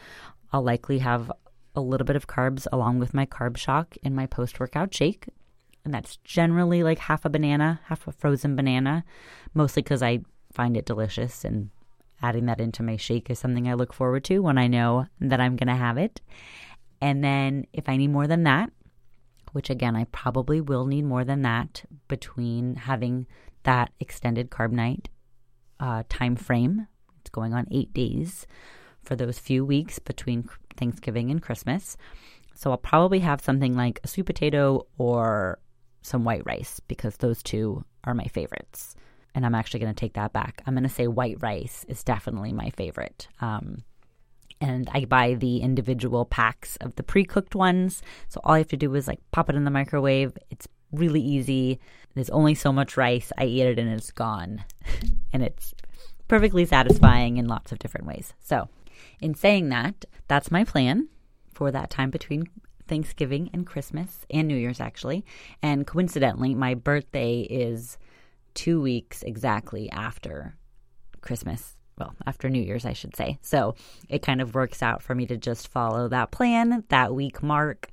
I'll 0.53 0.63
likely 0.63 0.99
have 0.99 1.31
a 1.77 1.81
little 1.81 2.05
bit 2.05 2.17
of 2.17 2.27
carbs 2.27 2.67
along 2.73 2.99
with 2.99 3.15
my 3.15 3.27
carb 3.27 3.57
shock 3.57 3.97
in 4.03 4.15
my 4.15 4.27
post 4.27 4.59
workout 4.59 4.93
shake. 4.93 5.27
And 5.85 5.95
that's 5.95 6.17
generally 6.25 6.83
like 6.83 6.99
half 6.99 7.25
a 7.25 7.31
banana, 7.31 7.81
half 7.87 8.07
a 8.07 8.13
frozen 8.13 8.57
banana, 8.57 9.05
mostly 9.55 9.83
because 9.83 10.03
I 10.03 10.21
find 10.53 10.77
it 10.77 10.87
delicious 10.87 11.45
and 11.45 11.71
adding 12.23 12.47
that 12.47 12.61
into 12.61 12.83
my 12.83 12.97
shake 12.97 13.31
is 13.31 13.39
something 13.39 13.69
I 13.69 13.75
look 13.75 13.93
forward 13.93 14.25
to 14.25 14.41
when 14.41 14.59
I 14.59 14.67
know 14.67 15.07
that 15.21 15.41
I'm 15.41 15.57
going 15.57 15.69
to 15.69 15.75
have 15.75 15.97
it. 15.97 16.21
And 17.01 17.25
then 17.25 17.67
if 17.73 17.89
I 17.89 17.97
need 17.97 18.09
more 18.09 18.27
than 18.27 18.43
that, 18.45 18.71
which 19.53 19.71
again, 19.71 19.97
I 19.97 20.05
probably 20.05 20.61
will 20.61 20.87
need 20.87 21.05
more 21.05 21.25
than 21.25 21.43
that 21.43 21.85
between 22.09 22.77
having 22.77 23.27
that 23.65 23.91
extended 24.01 24.51
carb 24.51 24.71
night 24.71 25.09
uh, 25.81 26.03
time 26.09 26.37
frame. 26.37 26.87
It's 27.21 27.31
going 27.31 27.55
on 27.55 27.67
eight 27.71 27.93
days 27.93 28.47
for 29.03 29.17
those 29.17 29.39
few 29.39 29.65
weeks 29.65 29.99
between 29.99 30.49
Thanksgiving 30.77 31.31
and 31.31 31.43
Christmas. 31.43 31.97
So 32.55 32.71
I'll 32.71 32.79
probably 32.79 33.21
have 33.21 33.41
something 33.41 33.75
like 33.75 34.01
a 34.05 34.09
sweet 34.09 34.27
potato 34.27 34.87
or 34.99 35.59
some 36.03 36.25
white 36.25 36.43
rice 36.45 36.81
because 36.87 37.17
those 37.17 37.43
two 37.43 37.85
are 38.05 38.15
my 38.15 38.27
favorites. 38.27 38.95
And 39.35 39.47
I'm 39.47 39.55
actually 39.55 39.81
going 39.81 39.95
to 39.95 40.01
take 40.01 40.15
that 40.15 40.33
back. 40.33 40.63
I'm 40.67 40.75
going 40.75 40.83
to 40.83 40.89
say 40.89 41.07
white 41.07 41.37
rice 41.41 41.85
is 41.89 42.03
definitely 42.03 42.53
my 42.53 42.71
favorite. 42.71 43.29
Um, 43.41 43.85
and 44.61 44.91
I 44.93 45.05
buy 45.05 45.35
the 45.35 45.59
individual 45.59 46.25
packs 46.25 46.77
of 46.77 46.97
the 46.97 47.03
pre 47.03 47.25
cooked 47.25 47.55
ones. 47.55 48.03
So 48.29 48.41
all 48.45 48.55
I 48.55 48.59
have 48.59 48.69
to 48.69 48.77
do 48.77 48.95
is 48.95 49.09
like 49.09 49.21
pop 49.31 49.49
it 49.49 49.57
in 49.57 49.65
the 49.65 49.71
microwave. 49.71 50.37
It's 50.51 50.69
really 50.93 51.21
easy. 51.21 51.81
There's 52.15 52.31
only 52.31 52.55
so 52.55 52.73
much 52.73 52.97
rice. 52.97 53.33
I 53.39 53.45
eat 53.45 53.63
it 53.63 53.79
and 53.79 53.89
it's 53.89 54.11
gone. 54.11 54.65
and 55.33 55.43
it's 55.43 55.75
perfectly 56.29 56.67
satisfying 56.67 57.37
in 57.37 57.49
lots 57.49 57.73
of 57.73 57.79
different 57.79 58.07
ways. 58.07 58.35
So, 58.41 58.69
in 59.21 59.35
saying 59.35 59.69
that, 59.71 60.05
that's 60.29 60.51
my 60.51 60.65
plan 60.65 61.09
for 61.53 61.71
that 61.71 61.91
time 61.91 62.11
between 62.11 62.49
Thanksgiving 62.87 63.51
and 63.53 63.67
Christmas 63.67 64.27
and 64.31 64.49
New 64.49 64.57
Year's, 64.57 64.81
actually. 64.81 65.25
And 65.63 65.87
coincidentally, 65.87 66.55
my 66.55 66.75
birthday 66.75 67.41
is 67.43 67.99
two 68.55 68.81
weeks 68.81 69.23
exactly 69.23 69.91
after 69.91 70.57
Christmas. 71.21 71.77
Well, 71.99 72.15
after 72.27 72.49
New 72.49 72.63
Year's, 72.63 72.87
I 72.87 72.95
should 72.95 73.15
say. 73.15 73.39
So 73.43 73.75
it 74.09 74.23
kind 74.23 74.41
of 74.41 74.55
works 74.55 74.83
out 74.83 75.03
for 75.03 75.15
me 75.15 75.27
to 75.27 75.37
just 75.37 75.69
follow 75.69 76.09
that 76.09 76.31
plan, 76.31 76.85
that 76.89 77.15
week 77.15 77.43
mark 77.43 77.89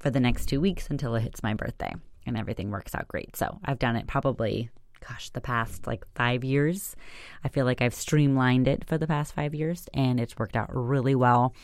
for 0.00 0.10
the 0.10 0.20
next 0.20 0.46
two 0.46 0.60
weeks 0.60 0.88
until 0.90 1.14
it 1.14 1.20
hits 1.22 1.44
my 1.44 1.54
birthday 1.54 1.94
and 2.26 2.36
everything 2.36 2.70
works 2.70 2.94
out 2.94 3.06
great. 3.06 3.36
So 3.36 3.60
I've 3.64 3.78
done 3.78 3.94
it 3.94 4.08
probably, 4.08 4.68
gosh, 5.08 5.30
the 5.30 5.40
past 5.40 5.86
like 5.86 6.04
five 6.16 6.42
years. 6.42 6.96
I 7.44 7.48
feel 7.48 7.64
like 7.64 7.80
I've 7.80 7.94
streamlined 7.94 8.66
it 8.66 8.84
for 8.84 8.98
the 8.98 9.06
past 9.06 9.32
five 9.32 9.54
years 9.54 9.88
and 9.94 10.18
it's 10.18 10.36
worked 10.36 10.56
out 10.56 10.70
really 10.72 11.14
well. 11.14 11.54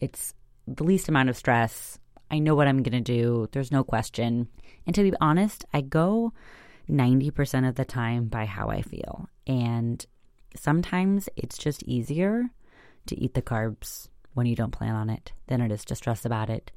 It's 0.00 0.34
the 0.66 0.84
least 0.84 1.08
amount 1.08 1.30
of 1.30 1.36
stress. 1.36 1.98
I 2.30 2.40
know 2.40 2.54
what 2.54 2.68
I'm 2.68 2.82
going 2.82 2.92
to 2.92 3.00
do. 3.00 3.48
There's 3.52 3.72
no 3.72 3.84
question. 3.84 4.48
And 4.86 4.94
to 4.94 5.02
be 5.02 5.16
honest, 5.18 5.64
I 5.72 5.80
go 5.80 6.34
90% 6.88 7.68
of 7.68 7.74
the 7.74 7.84
time 7.84 8.26
by 8.26 8.46
how 8.46 8.68
I 8.68 8.82
feel. 8.82 9.28
And 9.46 10.04
sometimes 10.56 11.28
it's 11.36 11.58
just 11.58 11.82
easier 11.84 12.50
to 13.06 13.20
eat 13.20 13.34
the 13.34 13.42
carbs 13.42 14.08
when 14.34 14.46
you 14.46 14.54
don't 14.54 14.70
plan 14.70 14.94
on 14.94 15.10
it 15.10 15.32
than 15.48 15.60
it 15.60 15.72
is 15.72 15.84
to 15.86 15.94
stress 15.94 16.24
about 16.24 16.50
it. 16.50 16.70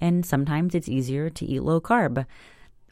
And 0.00 0.24
sometimes 0.24 0.74
it's 0.74 0.88
easier 0.88 1.30
to 1.30 1.44
eat 1.44 1.62
low 1.62 1.80
carb 1.80 2.24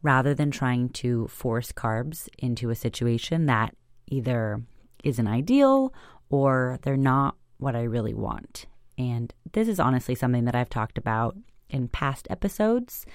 rather 0.03 0.35
than 0.35 0.51
trying 0.51 0.89
to 0.91 1.27
force 1.29 1.73
carbs 1.73 2.29
into 2.39 2.71
a 2.71 2.75
situation 2.75 3.47
that 3.47 3.75
either 4.09 4.63
isn't 5.05 5.27
ideal 5.27 5.93
or 6.29 6.79
they're 6.83 6.97
not 6.97 7.37
what 7.59 7.77
I 7.77 7.83
really 7.83 8.15
want. 8.15 8.67
And 8.99 9.33
this 9.53 9.69
is 9.69 9.81
honestly 9.81 10.15
something 10.15 10.45
that 10.45 10.55
I've 10.55 10.71
talked 10.71 10.99
about 10.99 11.37
in 11.69 11.89
past 11.89 12.27
episodes 12.31 13.07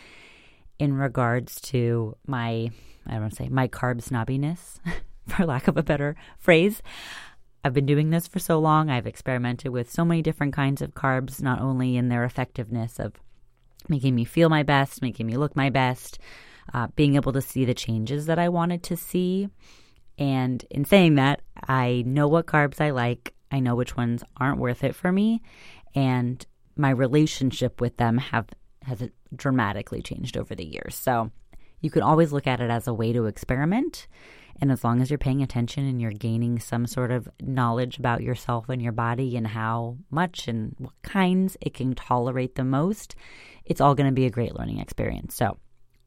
in 0.81 0.95
regards 0.95 1.61
to 1.61 2.17
my, 2.25 2.71
I 3.05 3.11
don't 3.11 3.21
want 3.21 3.33
to 3.33 3.43
say, 3.43 3.49
my 3.49 3.67
carb 3.67 4.01
snobbiness, 4.01 4.79
for 5.27 5.45
lack 5.45 5.67
of 5.67 5.77
a 5.77 5.83
better 5.83 6.15
phrase. 6.39 6.81
I've 7.63 7.75
been 7.75 7.85
doing 7.85 8.09
this 8.09 8.27
for 8.27 8.39
so 8.39 8.57
long. 8.57 8.89
I've 8.89 9.05
experimented 9.05 9.71
with 9.71 9.91
so 9.91 10.03
many 10.03 10.23
different 10.23 10.55
kinds 10.55 10.81
of 10.81 10.95
carbs, 10.95 11.39
not 11.39 11.61
only 11.61 11.97
in 11.97 12.09
their 12.09 12.23
effectiveness 12.23 12.99
of 12.99 13.13
making 13.89 14.15
me 14.15 14.25
feel 14.25 14.49
my 14.49 14.63
best, 14.63 15.03
making 15.03 15.27
me 15.27 15.37
look 15.37 15.55
my 15.55 15.69
best, 15.69 16.17
uh, 16.73 16.87
being 16.95 17.13
able 17.13 17.33
to 17.33 17.43
see 17.43 17.63
the 17.63 17.75
changes 17.75 18.25
that 18.25 18.39
I 18.39 18.49
wanted 18.49 18.81
to 18.81 18.97
see. 18.97 19.49
And 20.17 20.65
in 20.71 20.83
saying 20.83 21.13
that, 21.15 21.43
I 21.69 22.03
know 22.07 22.27
what 22.27 22.47
carbs 22.47 22.81
I 22.81 22.89
like, 22.89 23.35
I 23.51 23.59
know 23.59 23.75
which 23.75 23.95
ones 23.95 24.23
aren't 24.37 24.57
worth 24.57 24.83
it 24.83 24.95
for 24.95 25.11
me, 25.11 25.43
and 25.93 26.43
my 26.75 26.89
relationship 26.89 27.79
with 27.79 27.97
them 27.97 28.17
have 28.17 28.47
has 28.83 29.03
dramatically 29.35 30.01
changed 30.01 30.37
over 30.37 30.55
the 30.55 30.65
years. 30.65 30.95
So 30.95 31.31
you 31.79 31.89
can 31.89 32.01
always 32.01 32.31
look 32.31 32.47
at 32.47 32.61
it 32.61 32.69
as 32.69 32.87
a 32.87 32.93
way 32.93 33.13
to 33.13 33.25
experiment. 33.25 34.07
And 34.59 34.71
as 34.71 34.83
long 34.83 35.01
as 35.01 35.09
you're 35.09 35.17
paying 35.17 35.41
attention 35.41 35.87
and 35.87 35.99
you're 35.99 36.11
gaining 36.11 36.59
some 36.59 36.85
sort 36.85 37.11
of 37.11 37.27
knowledge 37.41 37.97
about 37.97 38.21
yourself 38.21 38.69
and 38.69 38.81
your 38.81 38.91
body 38.91 39.35
and 39.35 39.47
how 39.47 39.97
much 40.11 40.47
and 40.47 40.75
what 40.77 40.93
kinds 41.01 41.57
it 41.61 41.73
can 41.73 41.95
tolerate 41.95 42.55
the 42.55 42.63
most, 42.63 43.15
it's 43.65 43.81
all 43.81 43.95
going 43.95 44.09
to 44.09 44.13
be 44.13 44.25
a 44.25 44.31
great 44.31 44.55
learning 44.55 44.79
experience. 44.79 45.33
So 45.33 45.57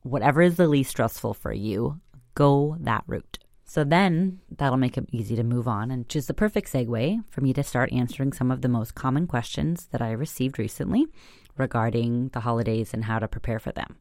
whatever 0.02 0.42
is 0.42 0.56
the 0.56 0.68
least 0.68 0.90
stressful 0.90 1.34
for 1.34 1.52
you, 1.52 2.00
go 2.34 2.76
that 2.80 3.02
route. 3.06 3.38
So 3.64 3.82
then 3.82 4.40
that'll 4.56 4.76
make 4.76 4.98
it 4.98 5.08
easy 5.10 5.34
to 5.36 5.42
move 5.42 5.66
on, 5.66 5.90
and 5.90 6.14
is 6.14 6.26
the 6.26 6.34
perfect 6.34 6.70
segue 6.70 7.24
for 7.30 7.40
me 7.40 7.52
to 7.54 7.62
start 7.64 7.92
answering 7.92 8.32
some 8.32 8.50
of 8.50 8.60
the 8.60 8.68
most 8.68 8.94
common 8.94 9.26
questions 9.26 9.88
that 9.90 10.02
I 10.02 10.12
received 10.12 10.58
recently 10.58 11.06
regarding 11.56 12.28
the 12.28 12.40
holidays 12.40 12.92
and 12.92 13.04
how 13.04 13.18
to 13.18 13.28
prepare 13.28 13.58
for 13.58 13.72
them. 13.72 13.96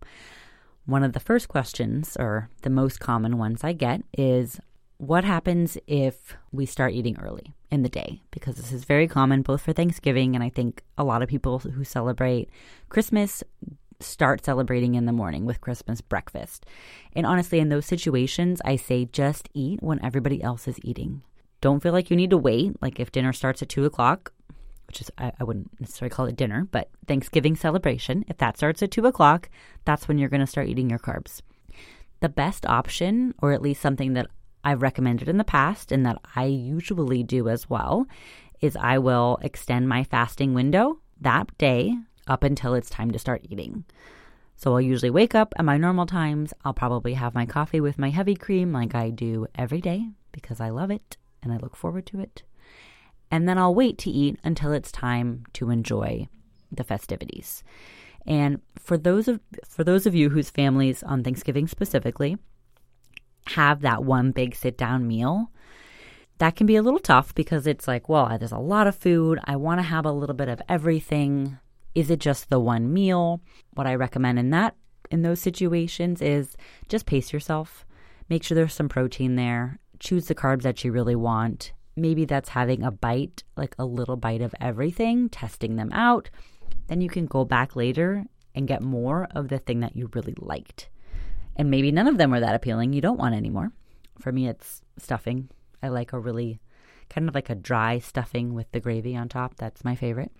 One 0.86 1.04
of 1.04 1.14
the 1.14 1.20
first 1.20 1.48
questions, 1.48 2.18
or 2.20 2.50
the 2.62 2.70
most 2.70 3.00
common 3.00 3.38
ones 3.38 3.64
I 3.64 3.74
get, 3.74 4.04
is 4.18 4.60
what 4.98 5.24
happens 5.24 5.78
if 5.88 6.36
we 6.52 6.66
start 6.66 6.94
eating 6.94 7.18
early 7.20 7.54
in 7.72 7.84
the 7.84 7.90
day? 7.90 8.22
Because 8.32 8.56
this 8.56 8.72
is 8.72 8.86
very 8.86 9.08
common 9.08 9.42
both 9.42 9.62
for 9.62 9.74
Thanksgiving 9.74 10.36
and 10.36 10.44
I 10.44 10.50
think 10.50 10.84
a 10.98 11.04
lot 11.04 11.22
of 11.22 11.30
people 11.30 11.60
who 11.60 11.84
celebrate 11.84 12.50
Christmas 12.90 13.44
start 14.00 14.44
celebrating 14.44 14.96
in 14.96 15.06
the 15.06 15.12
morning 15.12 15.46
with 15.46 15.62
Christmas 15.62 16.02
breakfast. 16.02 16.66
And 17.14 17.26
honestly, 17.26 17.60
in 17.60 17.70
those 17.70 17.86
situations, 17.86 18.62
I 18.66 18.76
say 18.76 19.06
just 19.06 19.50
eat 19.54 19.82
when 19.82 20.04
everybody 20.04 20.44
else 20.44 20.68
is 20.68 20.80
eating. 20.84 21.24
Don't 21.62 21.82
feel 21.82 21.94
like 21.94 22.10
you 22.10 22.18
need 22.18 22.30
to 22.32 22.38
wait. 22.38 22.82
Like 22.82 23.00
if 23.00 23.12
dinner 23.12 23.34
starts 23.34 23.62
at 23.62 23.70
two 23.70 23.86
o'clock, 23.86 24.34
which 24.94 25.02
is, 25.02 25.10
I, 25.18 25.32
I 25.40 25.44
wouldn't 25.44 25.72
necessarily 25.82 26.14
call 26.14 26.28
it 26.28 26.36
dinner, 26.36 26.68
but 26.70 26.92
Thanksgiving 27.08 27.56
celebration, 27.56 28.26
if 28.28 28.38
that 28.38 28.58
starts 28.58 28.84
at 28.84 28.92
two 28.92 29.08
o'clock, 29.08 29.50
that's 29.86 30.08
when 30.08 30.20
you're 30.20 30.30
going 30.30 30.40
to 30.40 30.46
start 30.46 30.68
eating 30.68 30.88
your 30.88 31.00
carbs. 31.00 31.42
The 32.20 32.30
best 32.30 32.64
option, 32.68 33.34
or 33.42 33.54
at 33.54 33.62
least 33.64 33.82
something 33.82 34.14
that 34.14 34.28
I've 34.64 34.84
recommended 34.84 35.28
in 35.28 35.38
the 35.38 35.44
past 35.44 35.92
and 35.92 36.06
that 36.06 36.20
I 36.36 36.46
usually 36.46 37.24
do 37.24 37.50
as 37.50 37.68
well, 37.68 38.06
is 38.62 38.76
I 38.76 39.00
will 39.00 39.40
extend 39.42 39.90
my 39.90 40.04
fasting 40.04 40.54
window 40.54 41.00
that 41.20 41.58
day 41.58 41.98
up 42.28 42.44
until 42.44 42.76
it's 42.76 42.92
time 42.92 43.10
to 43.12 43.20
start 43.20 43.48
eating. 43.50 43.86
So 44.58 44.74
I'll 44.74 44.82
usually 44.82 45.10
wake 45.10 45.34
up 45.34 45.56
at 45.58 45.66
my 45.66 45.78
normal 45.78 46.06
times. 46.06 46.54
I'll 46.64 46.76
probably 46.76 47.16
have 47.16 47.34
my 47.34 47.48
coffee 47.48 47.82
with 47.82 47.98
my 47.98 48.12
heavy 48.12 48.36
cream 48.36 48.72
like 48.72 48.94
I 48.94 49.10
do 49.10 49.48
every 49.56 49.82
day 49.82 50.10
because 50.32 50.62
I 50.62 50.70
love 50.70 50.92
it 50.92 51.18
and 51.42 51.52
I 51.52 51.58
look 51.58 51.76
forward 51.76 52.06
to 52.08 52.20
it. 52.20 52.44
And 53.34 53.50
then 53.50 53.58
I'll 53.58 53.74
wait 53.74 53.98
to 53.98 54.12
eat 54.12 54.40
until 54.44 54.74
it's 54.74 54.92
time 54.92 55.46
to 55.54 55.72
enjoy 55.72 56.28
the 56.72 56.84
festivities. 56.84 57.64
And 58.28 58.62
for 58.78 58.96
those 58.96 59.28
of 59.28 59.40
for 59.68 59.84
those 59.84 60.06
of 60.06 60.14
you 60.14 60.30
whose 60.30 60.52
families 60.52 61.02
on 61.02 61.24
Thanksgiving 61.24 61.68
specifically 61.68 62.38
have 63.48 63.82
that 63.82 64.04
one 64.04 64.34
big 64.34 64.54
sit 64.54 64.78
down 64.78 65.08
meal, 65.08 65.50
that 66.38 66.56
can 66.56 66.68
be 66.68 66.76
a 66.76 66.84
little 66.84 67.00
tough 67.00 67.34
because 67.34 67.66
it's 67.66 67.88
like, 67.88 68.08
well, 68.08 68.38
there's 68.38 68.52
a 68.52 68.60
lot 68.60 68.86
of 68.86 68.96
food. 68.96 69.40
I 69.46 69.56
want 69.56 69.80
to 69.80 69.84
have 69.84 70.06
a 70.06 70.12
little 70.12 70.36
bit 70.36 70.48
of 70.48 70.62
everything. 70.70 71.58
Is 71.96 72.12
it 72.12 72.20
just 72.20 72.52
the 72.52 72.60
one 72.60 72.94
meal? 72.94 73.42
What 73.74 73.88
I 73.88 73.96
recommend 73.96 74.38
in 74.38 74.52
that 74.52 74.76
in 75.10 75.24
those 75.24 75.40
situations 75.40 76.22
is 76.22 76.56
just 76.88 77.08
pace 77.08 77.34
yourself. 77.34 77.84
Make 78.30 78.44
sure 78.44 78.54
there's 78.54 78.76
some 78.76 78.90
protein 78.90 79.38
there. 79.38 79.80
Choose 79.98 80.28
the 80.28 80.36
carbs 80.36 80.62
that 80.62 80.84
you 80.84 80.92
really 80.92 81.16
want. 81.16 81.74
Maybe 81.96 82.26
that's 82.26 82.50
having 82.50 82.84
a 82.84 82.92
bite, 82.92 83.44
like 83.56 83.76
a 83.78 83.86
little 83.86 84.16
bite 84.16 84.42
of 84.42 84.56
everything, 84.60 85.30
testing 85.30 85.76
them 85.76 85.92
out. 85.94 86.30
Then 86.88 87.02
you 87.02 87.10
can 87.10 87.26
go 87.26 87.46
back 87.46 87.76
later 87.76 88.26
and 88.56 88.68
get 88.68 88.82
more 88.82 89.28
of 89.32 89.50
the 89.50 89.60
thing 89.60 89.80
that 89.82 89.96
you 89.96 90.10
really 90.14 90.36
liked. 90.38 90.90
And 91.56 91.70
maybe 91.70 91.92
none 91.92 92.08
of 92.08 92.18
them 92.18 92.32
were 92.32 92.40
that 92.40 92.56
appealing. 92.56 92.94
You 92.94 93.02
don't 93.02 93.20
want 93.20 93.36
anymore. 93.36 93.72
For 94.20 94.32
me, 94.32 94.48
it's 94.48 94.82
stuffing. 94.98 95.50
I 95.82 95.90
like 95.90 96.14
a 96.14 96.20
really 96.20 96.60
kind 97.10 97.28
of 97.28 97.36
like 97.36 97.50
a 97.50 97.56
dry 97.56 98.00
stuffing 98.00 98.54
with 98.54 98.72
the 98.72 98.80
gravy 98.80 99.16
on 99.16 99.30
top. 99.30 99.56
That's 99.56 99.84
my 99.84 99.96
favorite. 99.96 100.32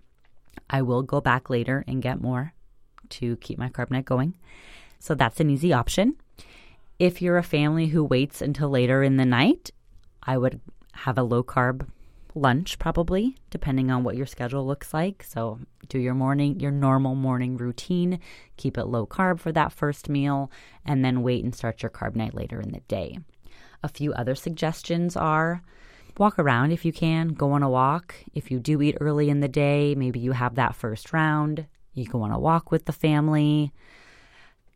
I 0.70 0.82
will 0.82 1.04
go 1.04 1.22
back 1.22 1.50
later 1.50 1.84
and 1.88 2.02
get 2.02 2.22
more 2.22 2.54
to 3.10 3.36
keep 3.38 3.60
my 3.60 3.70
carb 3.70 3.92
night 3.92 4.06
going. 4.06 4.36
So 5.00 5.14
that's 5.14 5.40
an 5.40 5.50
easy 5.50 5.74
option. 5.74 6.16
If 7.00 7.22
you're 7.22 7.38
a 7.38 7.44
family 7.44 7.88
who 7.88 8.04
waits 8.04 8.42
until 8.42 8.70
later 8.70 9.04
in 9.04 9.18
the 9.18 9.26
night, 9.26 9.72
I 10.22 10.38
would 10.38 10.62
have 10.94 11.18
a 11.18 11.24
low 11.24 11.44
carb 11.44 11.88
lunch 12.36 12.80
probably 12.80 13.36
depending 13.50 13.92
on 13.92 14.04
what 14.04 14.16
your 14.16 14.26
schedule 14.26 14.66
looks 14.66 14.94
like. 14.94 15.24
So 15.24 15.60
do 15.90 16.00
your 16.00 16.14
morning 16.14 16.60
your 16.60 16.72
normal 16.72 17.16
morning 17.16 17.58
routine, 17.58 18.20
keep 18.58 18.78
it 18.78 18.86
low 18.86 19.06
carb 19.06 19.40
for 19.40 19.52
that 19.52 19.72
first 19.72 20.10
meal 20.10 20.52
and 20.86 21.04
then 21.04 21.22
wait 21.22 21.44
and 21.44 21.54
start 21.54 21.84
your 21.84 21.90
carb 21.92 22.16
night 22.16 22.34
later 22.34 22.60
in 22.60 22.72
the 22.72 22.82
day. 22.82 23.20
A 23.84 23.88
few 23.90 24.14
other 24.14 24.36
suggestions 24.36 25.16
are 25.16 25.62
walk 26.18 26.40
around 26.40 26.72
if 26.72 26.86
you 26.86 26.94
can, 26.94 27.30
go 27.30 27.52
on 27.52 27.64
a 27.64 27.70
walk. 27.70 28.16
If 28.34 28.50
you 28.50 28.60
do 28.60 28.82
eat 28.82 28.98
early 29.00 29.30
in 29.30 29.42
the 29.42 29.48
day, 29.48 29.96
maybe 29.96 30.20
you 30.20 30.32
have 30.32 30.56
that 30.56 30.76
first 30.76 31.12
round, 31.12 31.66
you 31.94 32.06
go 32.06 32.22
on 32.22 32.32
a 32.32 32.40
walk 32.40 32.72
with 32.72 32.86
the 32.86 32.92
family, 32.92 33.74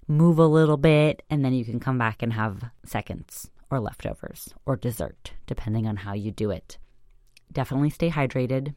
move 0.07 0.39
a 0.39 0.47
little 0.47 0.77
bit, 0.77 1.23
and 1.29 1.43
then 1.43 1.53
you 1.53 1.63
can 1.63 1.79
come 1.79 1.97
back 1.97 2.21
and 2.21 2.33
have 2.33 2.65
seconds 2.85 3.49
or 3.69 3.79
leftovers 3.79 4.53
or 4.65 4.75
dessert, 4.75 5.33
depending 5.45 5.87
on 5.87 5.97
how 5.97 6.13
you 6.13 6.31
do 6.31 6.51
it. 6.51 6.77
Definitely 7.51 7.89
stay 7.89 8.09
hydrated. 8.09 8.75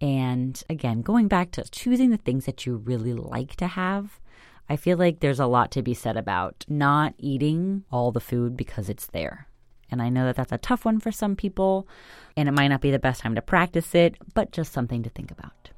And 0.00 0.62
again, 0.70 1.02
going 1.02 1.28
back 1.28 1.50
to 1.52 1.68
choosing 1.70 2.10
the 2.10 2.16
things 2.16 2.46
that 2.46 2.66
you 2.66 2.76
really 2.76 3.14
like 3.14 3.56
to 3.56 3.66
have, 3.66 4.20
I 4.68 4.76
feel 4.76 4.98
like 4.98 5.20
there's 5.20 5.40
a 5.40 5.46
lot 5.46 5.70
to 5.72 5.82
be 5.82 5.94
said 5.94 6.16
about 6.16 6.64
not 6.68 7.14
eating 7.18 7.84
all 7.90 8.12
the 8.12 8.20
food 8.20 8.56
because 8.56 8.88
it's 8.88 9.06
there. 9.06 9.48
And 9.90 10.02
I 10.02 10.10
know 10.10 10.26
that 10.26 10.36
that's 10.36 10.52
a 10.52 10.58
tough 10.58 10.84
one 10.84 11.00
for 11.00 11.10
some 11.10 11.34
people, 11.34 11.88
and 12.36 12.48
it 12.48 12.52
might 12.52 12.68
not 12.68 12.82
be 12.82 12.90
the 12.90 12.98
best 12.98 13.22
time 13.22 13.34
to 13.34 13.42
practice 13.42 13.94
it, 13.94 14.16
but 14.34 14.52
just 14.52 14.72
something 14.72 15.02
to 15.02 15.10
think 15.10 15.30
about. 15.30 15.70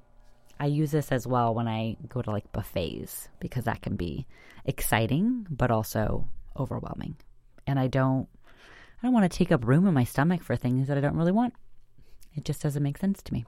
I 0.59 0.67
use 0.67 0.91
this 0.91 1.11
as 1.11 1.27
well 1.27 1.55
when 1.55 1.69
I 1.69 1.97
go 2.09 2.21
to 2.21 2.31
like 2.31 2.53
buffets 2.53 3.29
because 3.39 3.65
that 3.65 3.81
can 3.81 3.97
be 3.97 4.27
exciting 4.67 5.47
but 5.49 5.71
also 5.71 6.29
overwhelming. 6.59 7.17
And 7.67 7.79
I 7.79 7.87
don't 7.87 8.29
I 9.01 9.07
don't 9.07 9.15
want 9.15 9.31
to 9.31 9.37
take 9.37 9.51
up 9.51 9.67
room 9.67 9.87
in 9.87 9.95
my 9.95 10.05
stomach 10.05 10.43
for 10.43 10.57
things 10.57 10.89
that 10.89 10.99
I 10.99 11.01
don't 11.01 11.17
really 11.17 11.33
want. 11.33 11.55
It 12.35 12.45
just 12.45 12.63
doesn't 12.63 12.83
make 12.83 12.99
sense 12.99 13.23
to 13.23 13.33
me. 13.33 13.47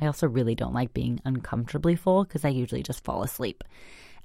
I 0.00 0.06
also 0.06 0.26
really 0.26 0.54
don't 0.54 0.74
like 0.74 0.94
being 0.94 1.20
uncomfortably 1.24 1.96
full 1.96 2.24
because 2.24 2.44
I 2.44 2.48
usually 2.48 2.82
just 2.82 3.04
fall 3.04 3.22
asleep. 3.22 3.64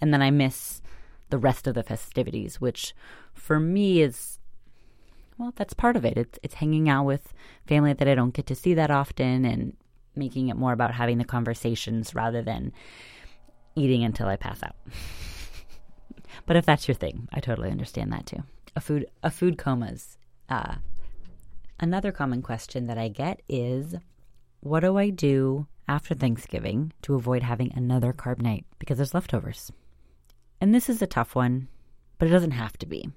And 0.02 0.14
then 0.14 0.22
I 0.22 0.32
miss 0.32 0.82
the 1.30 1.38
rest 1.38 1.68
of 1.68 1.76
the 1.76 1.84
festivities, 1.84 2.62
which 2.62 2.94
for 3.34 3.60
me 3.60 4.02
is 4.02 4.40
well, 5.38 5.52
that's 5.56 5.74
part 5.74 5.98
of 5.98 6.06
it. 6.06 6.18
It's 6.18 6.40
it's 6.44 6.56
hanging 6.56 6.88
out 6.88 7.06
with 7.06 7.34
family 7.68 7.94
that 7.94 8.08
I 8.08 8.16
don't 8.16 8.34
get 8.34 8.46
to 8.48 8.56
see 8.56 8.74
that 8.76 8.92
often 8.92 9.44
and 9.44 9.76
making 10.16 10.48
it 10.48 10.56
more 10.56 10.72
about 10.72 10.94
having 10.94 11.18
the 11.18 11.26
conversations 11.26 12.16
rather 12.16 12.42
than 12.42 12.72
eating 13.76 14.04
until 14.04 14.28
I 14.28 14.38
pass 14.38 14.64
out. 14.64 14.76
but 16.46 16.56
if 16.56 16.66
that's 16.66 16.88
your 16.88 16.96
thing, 16.96 17.28
I 17.34 17.42
totally 17.42 17.70
understand 17.70 18.14
that 18.14 18.26
too. 18.26 18.44
A 18.76 18.82
food 18.82 19.06
a 19.24 19.32
food 19.32 19.58
comas. 19.58 20.18
Uh, 20.50 20.76
another 21.80 22.12
common 22.12 22.42
question 22.42 22.88
that 22.88 22.98
I 22.98 23.08
get 23.08 23.42
is 23.48 23.96
what 24.60 24.82
do 24.82 24.98
I 24.98 25.10
do 25.10 25.68
after 25.88 26.16
Thanksgiving 26.16 26.92
to 27.04 27.16
avoid 27.16 27.44
having 27.44 27.72
another 27.74 28.14
carb 28.14 28.42
night 28.42 28.66
because 28.80 28.98
there's 28.98 29.14
leftovers? 29.14 29.72
And 30.60 30.74
this 30.74 30.90
is 30.90 31.02
a 31.02 31.08
tough 31.08 31.36
one, 31.36 31.68
but 32.18 32.28
it 32.28 32.32
doesn't 32.32 32.52
have 32.52 32.78
to 32.80 32.86
be. 32.86 33.10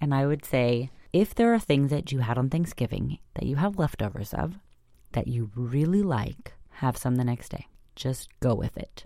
And 0.00 0.14
I 0.14 0.26
would 0.26 0.44
say 0.44 0.90
if 1.12 1.34
there 1.34 1.54
are 1.54 1.58
things 1.58 1.90
that 1.90 2.12
you 2.12 2.20
had 2.20 2.38
on 2.38 2.50
Thanksgiving 2.50 3.18
that 3.34 3.46
you 3.46 3.56
have 3.56 3.78
leftovers 3.78 4.34
of 4.34 4.56
that 5.12 5.26
you 5.26 5.50
really 5.54 6.02
like, 6.02 6.52
have 6.70 6.96
some 6.96 7.16
the 7.16 7.24
next 7.24 7.50
day. 7.50 7.66
Just 7.96 8.28
go 8.40 8.54
with 8.54 8.76
it. 8.76 9.04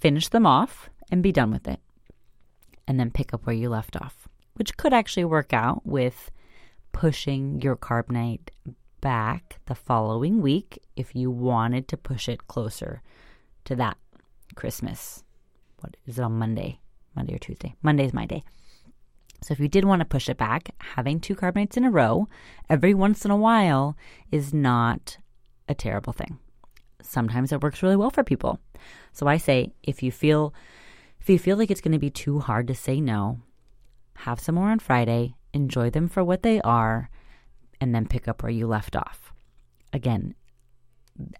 Finish 0.00 0.28
them 0.28 0.46
off 0.46 0.90
and 1.10 1.22
be 1.22 1.32
done 1.32 1.50
with 1.50 1.66
it. 1.68 1.80
And 2.86 3.00
then 3.00 3.10
pick 3.10 3.32
up 3.32 3.46
where 3.46 3.56
you 3.56 3.68
left 3.68 3.96
off, 3.96 4.25
which 4.56 4.76
could 4.76 4.92
actually 4.92 5.24
work 5.24 5.52
out 5.52 5.86
with 5.86 6.30
pushing 6.92 7.60
your 7.60 7.76
carb 7.76 8.10
night 8.10 8.50
back 9.00 9.60
the 9.66 9.74
following 9.74 10.42
week 10.42 10.82
if 10.96 11.14
you 11.14 11.30
wanted 11.30 11.86
to 11.88 11.96
push 11.96 12.28
it 12.28 12.48
closer 12.48 13.02
to 13.64 13.76
that 13.76 13.96
Christmas. 14.54 15.22
What 15.80 15.96
is 16.06 16.18
it 16.18 16.22
on 16.22 16.38
Monday? 16.38 16.80
Monday 17.14 17.34
or 17.34 17.38
Tuesday? 17.38 17.74
Monday's 17.82 18.14
my 18.14 18.26
day. 18.26 18.42
So 19.42 19.52
if 19.52 19.60
you 19.60 19.68
did 19.68 19.84
want 19.84 20.00
to 20.00 20.06
push 20.06 20.28
it 20.28 20.38
back, 20.38 20.70
having 20.78 21.20
two 21.20 21.36
carb 21.36 21.54
nights 21.54 21.76
in 21.76 21.84
a 21.84 21.90
row 21.90 22.26
every 22.68 22.94
once 22.94 23.24
in 23.24 23.30
a 23.30 23.36
while 23.36 23.96
is 24.32 24.54
not 24.54 25.18
a 25.68 25.74
terrible 25.74 26.12
thing. 26.12 26.38
Sometimes 27.02 27.52
it 27.52 27.62
works 27.62 27.82
really 27.82 27.96
well 27.96 28.10
for 28.10 28.24
people. 28.24 28.58
So 29.12 29.26
I 29.26 29.36
say 29.36 29.72
if 29.82 30.02
you 30.02 30.10
feel 30.10 30.54
if 31.20 31.28
you 31.28 31.38
feel 31.38 31.56
like 31.56 31.70
it's 31.70 31.80
going 31.80 31.92
to 31.92 31.98
be 31.98 32.10
too 32.10 32.38
hard 32.38 32.68
to 32.68 32.74
say 32.74 33.00
no, 33.00 33.40
have 34.18 34.40
some 34.40 34.54
more 34.54 34.68
on 34.68 34.78
Friday, 34.78 35.36
enjoy 35.52 35.90
them 35.90 36.08
for 36.08 36.24
what 36.24 36.42
they 36.42 36.60
are, 36.62 37.10
and 37.80 37.94
then 37.94 38.06
pick 38.06 38.28
up 38.28 38.42
where 38.42 38.52
you 38.52 38.66
left 38.66 38.96
off. 38.96 39.32
Again, 39.92 40.34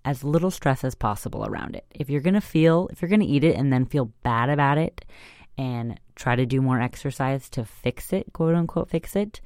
as 0.05 0.25
little 0.25 0.51
stress 0.51 0.85
as 0.85 0.95
possible 0.95 1.47
around 1.47 1.77
it. 1.77 1.85
If 1.91 2.09
you're 2.09 2.21
going 2.21 2.35
to 2.35 2.41
feel, 2.41 2.89
if 2.93 3.03
you're 3.03 3.09
going 3.09 3.21
to 3.21 3.27
eat 3.27 3.45
it 3.45 3.57
and 3.57 3.73
then 3.73 3.87
feel 3.87 4.13
bad 4.23 4.49
about 4.49 4.79
it 4.79 5.05
and 5.59 6.01
try 6.15 6.37
to 6.37 6.47
do 6.47 6.63
more 6.63 6.81
exercise 6.81 7.49
to 7.51 7.65
fix 7.65 8.13
it, 8.13 8.33
quote 8.33 8.55
unquote, 8.55 8.91
fix 8.91 9.17
it, 9.17 9.41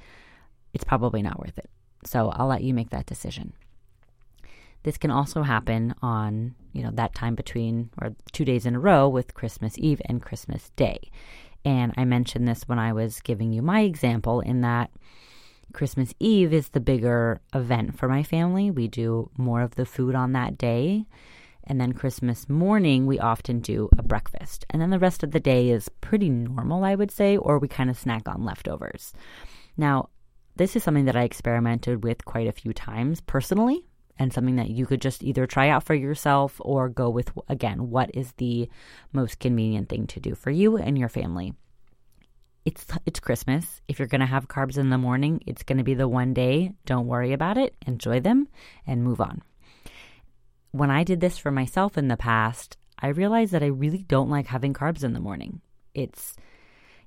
it's 0.73 0.85
probably 0.85 1.23
not 1.23 1.38
worth 1.38 1.59
it. 1.59 1.69
So 2.05 2.31
I'll 2.31 2.47
let 2.47 2.62
you 2.62 2.75
make 2.75 2.90
that 2.90 3.07
decision. 3.07 3.53
This 4.83 4.97
can 4.97 5.11
also 5.11 5.43
happen 5.43 5.95
on, 6.01 6.55
you 6.73 6.83
know, 6.83 6.90
that 6.95 7.14
time 7.14 7.35
between 7.35 7.90
or 8.01 8.14
two 8.33 8.45
days 8.45 8.64
in 8.64 8.77
a 8.77 8.81
row 8.81 9.09
with 9.09 9.35
Christmas 9.35 9.75
Eve 9.77 10.01
and 10.07 10.23
Christmas 10.23 10.71
Day. 10.77 11.11
And 11.64 11.92
I 11.96 12.05
mentioned 12.05 12.49
this 12.49 12.64
when 12.66 12.79
I 12.79 12.92
was 12.92 13.20
giving 13.20 13.53
you 13.53 13.62
my 13.62 13.81
example 13.81 14.40
in 14.40 14.62
that 14.62 14.90
Christmas 15.73 16.14
Eve 16.18 16.53
is 16.53 16.70
the 16.70 16.81
bigger 16.81 17.40
event 17.55 17.99
for 17.99 18.09
my 18.09 18.23
family. 18.23 18.70
We 18.70 18.88
do 18.88 19.31
more 19.37 19.62
of 19.62 19.77
the 19.77 19.87
food 19.87 20.14
on 20.14 20.33
that 20.33 20.59
day. 20.59 21.07
And 21.64 21.81
then 21.81 21.92
Christmas 21.92 22.49
morning, 22.49 23.07
we 23.07 23.20
often 23.20 23.61
do 23.61 23.88
a 23.96 24.03
breakfast. 24.03 24.64
And 24.70 24.83
then 24.83 24.90
the 24.90 24.99
rest 24.99 25.23
of 25.23 25.31
the 25.31 25.40
day 25.40 25.70
is 25.70 25.88
pretty 26.01 26.29
normal, 26.29 26.85
I 26.85 26.94
would 26.94 27.11
say, 27.11 27.37
or 27.37 27.59
we 27.59 27.68
kind 27.68 27.90
of 27.90 27.99
snack 27.99 28.29
on 28.29 28.44
leftovers. 28.44 29.12
Now, 29.77 30.09
this 30.57 30.75
is 30.75 30.83
something 30.83 31.05
that 31.05 31.16
I 31.16 31.23
experimented 31.23 32.03
with 32.03 32.25
quite 32.25 32.49
a 32.49 32.53
few 32.53 32.73
times 32.73 33.20
personally, 33.20 33.87
and 34.18 34.33
something 34.33 34.57
that 34.57 34.70
you 34.70 34.87
could 34.87 35.01
just 35.01 35.23
either 35.23 35.46
try 35.46 35.68
out 35.68 35.85
for 35.85 35.94
yourself 35.94 36.61
or 36.61 36.88
go 36.88 37.09
with, 37.09 37.31
again, 37.49 37.90
what 37.90 38.11
is 38.14 38.33
the 38.33 38.68
most 39.12 39.38
convenient 39.38 39.88
thing 39.88 40.07
to 40.09 40.20
do 40.20 40.35
for 40.35 40.51
you 40.51 40.77
and 40.77 40.99
your 40.99 41.09
family. 41.09 41.55
It's, 42.64 42.87
it's 43.07 43.20
Christmas. 43.20 43.81
If 43.88 43.99
you're 43.99 44.09
going 44.09 44.20
to 44.20 44.27
have 44.27 44.49
carbs 44.49 44.77
in 44.77 44.90
the 44.90 44.99
morning, 44.99 45.42
it's 45.46 45.62
going 45.62 45.79
to 45.79 45.85
be 45.85 45.94
the 45.94 46.09
one 46.09 46.35
day. 46.35 46.73
Don't 46.85 47.07
worry 47.07 47.33
about 47.33 47.57
it. 47.57 47.75
Enjoy 47.87 48.20
them 48.20 48.49
and 48.87 49.03
move 49.03 49.20
on 49.20 49.42
when 50.73 50.90
I 50.90 51.05
did 51.05 51.20
this 51.20 51.38
for 51.38 51.51
myself 51.51 51.99
in 51.99 52.09
the 52.09 52.16
past, 52.16 52.77
I 52.99 53.09
realized 53.09 53.53
that 53.53 53.62
I 53.62 53.66
really 53.66 54.05
don't 54.05 54.31
like 54.31 54.46
having 54.46 54.75
carbs 54.75 55.03
in 55.03 55.12
the 55.12 55.20
morning. 55.20 55.61
It's, 55.94 56.37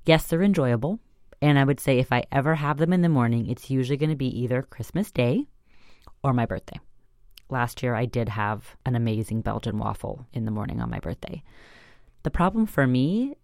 yes, 0.05 0.25
they're 0.25 0.43
enjoyable. 0.43 0.99
And 1.41 1.59
I 1.59 1.63
would 1.63 1.79
say 1.79 1.99
if 1.99 2.11
I 2.11 2.23
ever 2.31 2.55
have 2.55 2.77
them 2.77 2.93
in 2.93 3.01
the 3.01 3.09
morning, 3.09 3.47
it's 3.49 3.69
usually 3.69 3.97
going 3.97 4.09
to 4.09 4.15
be 4.15 4.41
either 4.41 4.61
Christmas 4.61 5.11
Day 5.11 5.45
or 6.23 6.33
my 6.33 6.45
birthday. 6.45 6.79
Last 7.49 7.83
year, 7.83 7.95
I 7.95 8.05
did 8.05 8.29
have 8.29 8.75
an 8.85 8.95
amazing 8.95 9.41
Belgian 9.41 9.77
waffle 9.77 10.25
in 10.33 10.45
the 10.45 10.51
morning 10.51 10.81
on 10.81 10.89
my 10.89 10.99
birthday. 10.99 11.43
The 12.23 12.31
problem 12.31 12.65
for 12.65 12.87
me 12.87 13.35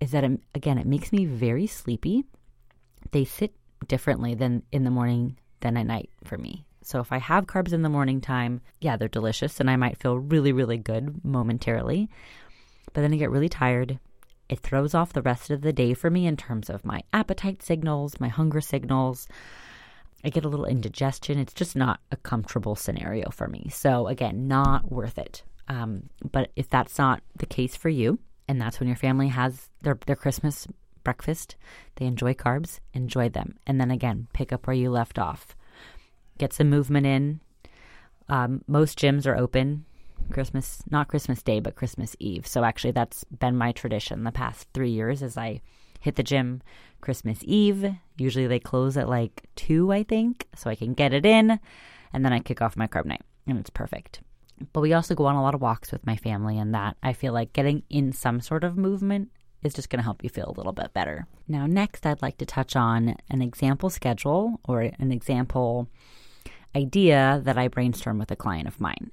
is 0.00 0.12
that, 0.12 0.24
it, 0.24 0.40
again, 0.54 0.78
it 0.78 0.86
makes 0.86 1.12
me 1.12 1.24
very 1.24 1.66
sleepy. 1.66 2.24
They 3.12 3.24
sit 3.24 3.54
differently 3.88 4.34
than 4.34 4.62
in 4.72 4.84
the 4.84 4.90
morning 4.90 5.38
than 5.60 5.76
at 5.76 5.86
night 5.86 6.10
for 6.24 6.38
me. 6.38 6.64
So 6.82 7.00
if 7.00 7.12
I 7.12 7.18
have 7.18 7.46
carbs 7.46 7.72
in 7.72 7.82
the 7.82 7.88
morning 7.88 8.20
time, 8.20 8.60
yeah, 8.80 8.96
they're 8.96 9.08
delicious 9.08 9.60
and 9.60 9.70
I 9.70 9.76
might 9.76 9.98
feel 9.98 10.18
really, 10.18 10.52
really 10.52 10.78
good 10.78 11.24
momentarily. 11.24 12.08
But 12.92 13.02
then 13.02 13.12
I 13.12 13.16
get 13.16 13.30
really 13.30 13.48
tired. 13.48 13.98
It 14.48 14.60
throws 14.60 14.94
off 14.94 15.12
the 15.12 15.22
rest 15.22 15.50
of 15.50 15.60
the 15.60 15.72
day 15.72 15.94
for 15.94 16.10
me 16.10 16.26
in 16.26 16.36
terms 16.36 16.68
of 16.70 16.84
my 16.84 17.02
appetite 17.12 17.62
signals, 17.62 18.18
my 18.18 18.28
hunger 18.28 18.60
signals. 18.60 19.28
I 20.24 20.30
get 20.30 20.44
a 20.44 20.48
little 20.48 20.66
indigestion. 20.66 21.38
It's 21.38 21.54
just 21.54 21.76
not 21.76 22.00
a 22.10 22.16
comfortable 22.16 22.76
scenario 22.76 23.30
for 23.30 23.48
me. 23.48 23.68
So, 23.72 24.06
again, 24.06 24.48
not 24.48 24.90
worth 24.90 25.18
it. 25.18 25.42
Um, 25.68 26.10
but 26.30 26.50
if 26.56 26.68
that's 26.68 26.98
not 26.98 27.22
the 27.36 27.46
case 27.46 27.76
for 27.76 27.88
you, 27.88 28.18
and 28.48 28.60
that's 28.60 28.80
when 28.80 28.88
your 28.88 28.96
family 28.96 29.28
has 29.28 29.70
their, 29.82 29.98
their 30.06 30.16
Christmas 30.16 30.66
breakfast, 31.04 31.56
they 31.96 32.06
enjoy 32.06 32.34
carbs, 32.34 32.80
enjoy 32.92 33.28
them. 33.28 33.56
And 33.66 33.80
then 33.80 33.90
again, 33.90 34.26
pick 34.32 34.52
up 34.52 34.66
where 34.66 34.74
you 34.74 34.90
left 34.90 35.18
off. 35.18 35.54
Get 36.38 36.52
some 36.52 36.68
movement 36.68 37.06
in. 37.06 37.40
Um, 38.28 38.62
most 38.66 38.98
gyms 38.98 39.26
are 39.26 39.36
open 39.36 39.84
Christmas, 40.30 40.82
not 40.90 41.08
Christmas 41.08 41.42
Day, 41.42 41.60
but 41.60 41.76
Christmas 41.76 42.14
Eve. 42.18 42.46
So 42.46 42.64
actually, 42.64 42.92
that's 42.92 43.24
been 43.24 43.56
my 43.56 43.72
tradition 43.72 44.24
the 44.24 44.32
past 44.32 44.68
three 44.74 44.90
years 44.90 45.22
as 45.22 45.36
I 45.36 45.60
hit 46.00 46.16
the 46.16 46.22
gym 46.22 46.62
Christmas 47.00 47.40
Eve. 47.44 47.94
Usually 48.16 48.46
they 48.46 48.58
close 48.58 48.96
at 48.96 49.08
like 49.08 49.48
2, 49.56 49.92
I 49.92 50.02
think, 50.02 50.48
so 50.56 50.68
I 50.70 50.74
can 50.74 50.94
get 50.94 51.12
it 51.12 51.24
in. 51.24 51.60
And 52.12 52.24
then 52.24 52.32
I 52.32 52.40
kick 52.40 52.60
off 52.60 52.76
my 52.76 52.86
carb 52.86 53.04
night, 53.04 53.22
and 53.46 53.58
it's 53.58 53.70
perfect. 53.70 54.20
But 54.72 54.80
we 54.80 54.92
also 54.92 55.14
go 55.14 55.26
on 55.26 55.36
a 55.36 55.42
lot 55.42 55.54
of 55.54 55.60
walks 55.60 55.92
with 55.92 56.04
my 56.04 56.16
family, 56.16 56.58
and 56.58 56.74
that 56.74 56.96
I 57.02 57.12
feel 57.12 57.32
like 57.32 57.52
getting 57.52 57.82
in 57.88 58.12
some 58.12 58.40
sort 58.40 58.64
of 58.64 58.76
movement 58.76 59.30
is 59.62 59.74
just 59.74 59.90
going 59.90 59.98
to 59.98 60.04
help 60.04 60.24
you 60.24 60.30
feel 60.30 60.48
a 60.48 60.56
little 60.56 60.72
bit 60.72 60.92
better. 60.92 61.26
Now, 61.46 61.66
next, 61.66 62.06
I'd 62.06 62.22
like 62.22 62.38
to 62.38 62.46
touch 62.46 62.76
on 62.76 63.16
an 63.28 63.42
example 63.42 63.90
schedule 63.90 64.60
or 64.64 64.80
an 64.80 65.12
example 65.12 65.88
idea 66.74 67.40
that 67.44 67.58
I 67.58 67.68
brainstormed 67.68 68.18
with 68.18 68.30
a 68.30 68.36
client 68.36 68.68
of 68.68 68.80
mine. 68.80 69.10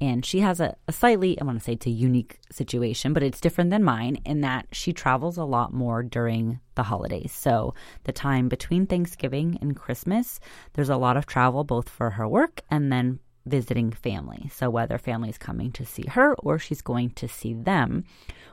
And 0.00 0.24
she 0.24 0.40
has 0.40 0.60
a, 0.60 0.76
a 0.86 0.92
slightly, 0.92 1.40
I 1.40 1.44
want 1.44 1.58
to 1.58 1.64
say 1.64 1.72
it's 1.72 1.86
a 1.86 1.90
unique 1.90 2.38
situation, 2.50 3.12
but 3.12 3.22
it's 3.22 3.40
different 3.40 3.70
than 3.70 3.82
mine 3.84 4.18
in 4.24 4.40
that 4.42 4.66
she 4.72 4.92
travels 4.92 5.36
a 5.36 5.44
lot 5.44 5.72
more 5.72 6.02
during 6.02 6.60
the 6.74 6.84
holidays. 6.84 7.32
So, 7.32 7.74
the 8.04 8.12
time 8.12 8.48
between 8.48 8.86
Thanksgiving 8.86 9.58
and 9.60 9.76
Christmas, 9.76 10.40
there's 10.74 10.88
a 10.88 10.96
lot 10.96 11.16
of 11.16 11.26
travel 11.26 11.64
both 11.64 11.88
for 11.88 12.10
her 12.10 12.28
work 12.28 12.62
and 12.70 12.92
then 12.92 13.18
visiting 13.46 13.90
family. 13.90 14.50
So, 14.52 14.70
whether 14.70 14.98
family 14.98 15.30
is 15.30 15.38
coming 15.38 15.72
to 15.72 15.84
see 15.84 16.04
her 16.08 16.34
or 16.36 16.58
she's 16.58 16.82
going 16.82 17.10
to 17.10 17.28
see 17.28 17.54
them, 17.54 18.04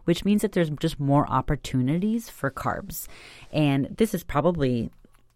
which 0.05 0.25
means 0.25 0.41
that 0.41 0.53
there's 0.53 0.71
just 0.71 0.99
more 0.99 1.29
opportunities 1.29 2.29
for 2.29 2.49
carbs. 2.49 3.07
And 3.51 3.95
this 3.97 4.13
is 4.13 4.23
probably, 4.23 4.89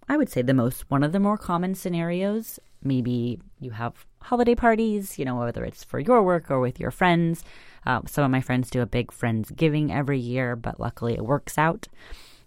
I 0.07 0.17
would 0.17 0.29
say, 0.29 0.41
the 0.41 0.53
most 0.53 0.89
one 0.89 1.03
of 1.03 1.11
the 1.11 1.19
more 1.19 1.37
common 1.37 1.75
scenarios. 1.75 2.59
Maybe 2.83 3.39
you 3.59 3.71
have 3.71 4.05
holiday 4.21 4.55
parties, 4.55 5.19
you 5.19 5.25
know, 5.25 5.35
whether 5.35 5.63
it's 5.65 5.83
for 5.83 5.99
your 5.99 6.23
work 6.23 6.49
or 6.49 6.59
with 6.59 6.79
your 6.79 6.91
friends. 6.91 7.43
Uh, 7.85 8.01
some 8.05 8.23
of 8.23 8.31
my 8.31 8.41
friends 8.41 8.69
do 8.69 8.81
a 8.81 8.85
big 8.85 9.11
Friendsgiving 9.11 9.91
every 9.91 10.19
year, 10.19 10.55
but 10.55 10.79
luckily 10.79 11.13
it 11.13 11.25
works 11.25 11.57
out 11.57 11.87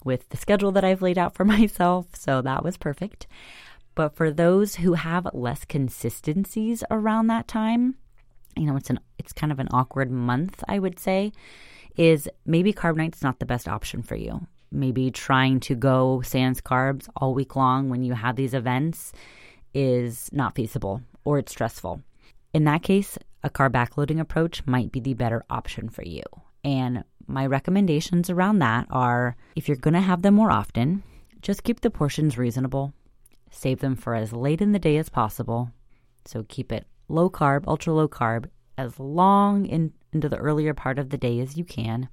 with 0.04 0.28
the 0.30 0.36
schedule 0.36 0.72
that 0.72 0.84
I've 0.84 1.02
laid 1.02 1.18
out 1.18 1.34
for 1.34 1.44
myself. 1.56 2.14
So 2.14 2.42
that 2.42 2.64
was 2.64 2.76
perfect. 2.76 3.26
But 3.94 4.14
for 4.16 4.30
those 4.30 4.76
who 4.76 4.94
have 4.94 5.28
less 5.34 5.64
consistencies 5.64 6.82
around 6.90 7.26
that 7.26 7.46
time, 7.46 7.96
you 8.56 8.64
know, 8.64 8.76
it's 8.76 8.90
an 8.90 9.00
it's 9.18 9.32
kind 9.32 9.52
of 9.52 9.58
an 9.58 9.68
awkward 9.70 10.10
month, 10.10 10.62
I 10.68 10.78
would 10.78 10.98
say, 10.98 11.32
is 11.96 12.28
maybe 12.46 12.72
carb 12.72 12.96
night's 12.96 13.22
not 13.22 13.38
the 13.38 13.46
best 13.46 13.68
option 13.68 14.02
for 14.02 14.16
you. 14.16 14.46
Maybe 14.70 15.10
trying 15.10 15.60
to 15.60 15.74
go 15.74 16.22
sans 16.22 16.60
carbs 16.60 17.08
all 17.16 17.34
week 17.34 17.54
long 17.54 17.90
when 17.90 18.02
you 18.02 18.14
have 18.14 18.36
these 18.36 18.54
events 18.54 19.12
is 19.74 20.28
not 20.32 20.54
feasible 20.54 21.02
or 21.24 21.38
it's 21.38 21.52
stressful. 21.52 22.02
In 22.52 22.64
that 22.64 22.82
case, 22.82 23.18
a 23.42 23.50
carb 23.50 23.72
backloading 23.72 24.20
approach 24.20 24.66
might 24.66 24.92
be 24.92 25.00
the 25.00 25.14
better 25.14 25.44
option 25.50 25.88
for 25.88 26.02
you. 26.02 26.22
And 26.64 27.04
my 27.26 27.46
recommendations 27.46 28.30
around 28.30 28.58
that 28.60 28.86
are 28.90 29.36
if 29.56 29.68
you're 29.68 29.76
going 29.76 29.94
to 29.94 30.00
have 30.00 30.22
them 30.22 30.34
more 30.34 30.50
often, 30.50 31.02
just 31.40 31.64
keep 31.64 31.80
the 31.80 31.90
portions 31.90 32.38
reasonable. 32.38 32.92
Save 33.50 33.80
them 33.80 33.96
for 33.96 34.14
as 34.14 34.32
late 34.32 34.60
in 34.60 34.72
the 34.72 34.78
day 34.78 34.96
as 34.96 35.08
possible. 35.08 35.70
So 36.24 36.44
keep 36.48 36.72
it 36.72 36.86
low 37.08 37.28
carb, 37.28 37.64
ultra 37.66 37.92
low 37.92 38.08
carb, 38.08 38.48
as 38.78 38.98
long 38.98 39.66
in, 39.66 39.92
into 40.12 40.28
the 40.28 40.36
earlier 40.36 40.74
part 40.74 40.98
of 40.98 41.10
the 41.10 41.18
day 41.18 41.40
as 41.40 41.56
you 41.56 41.64
can. 41.64 42.08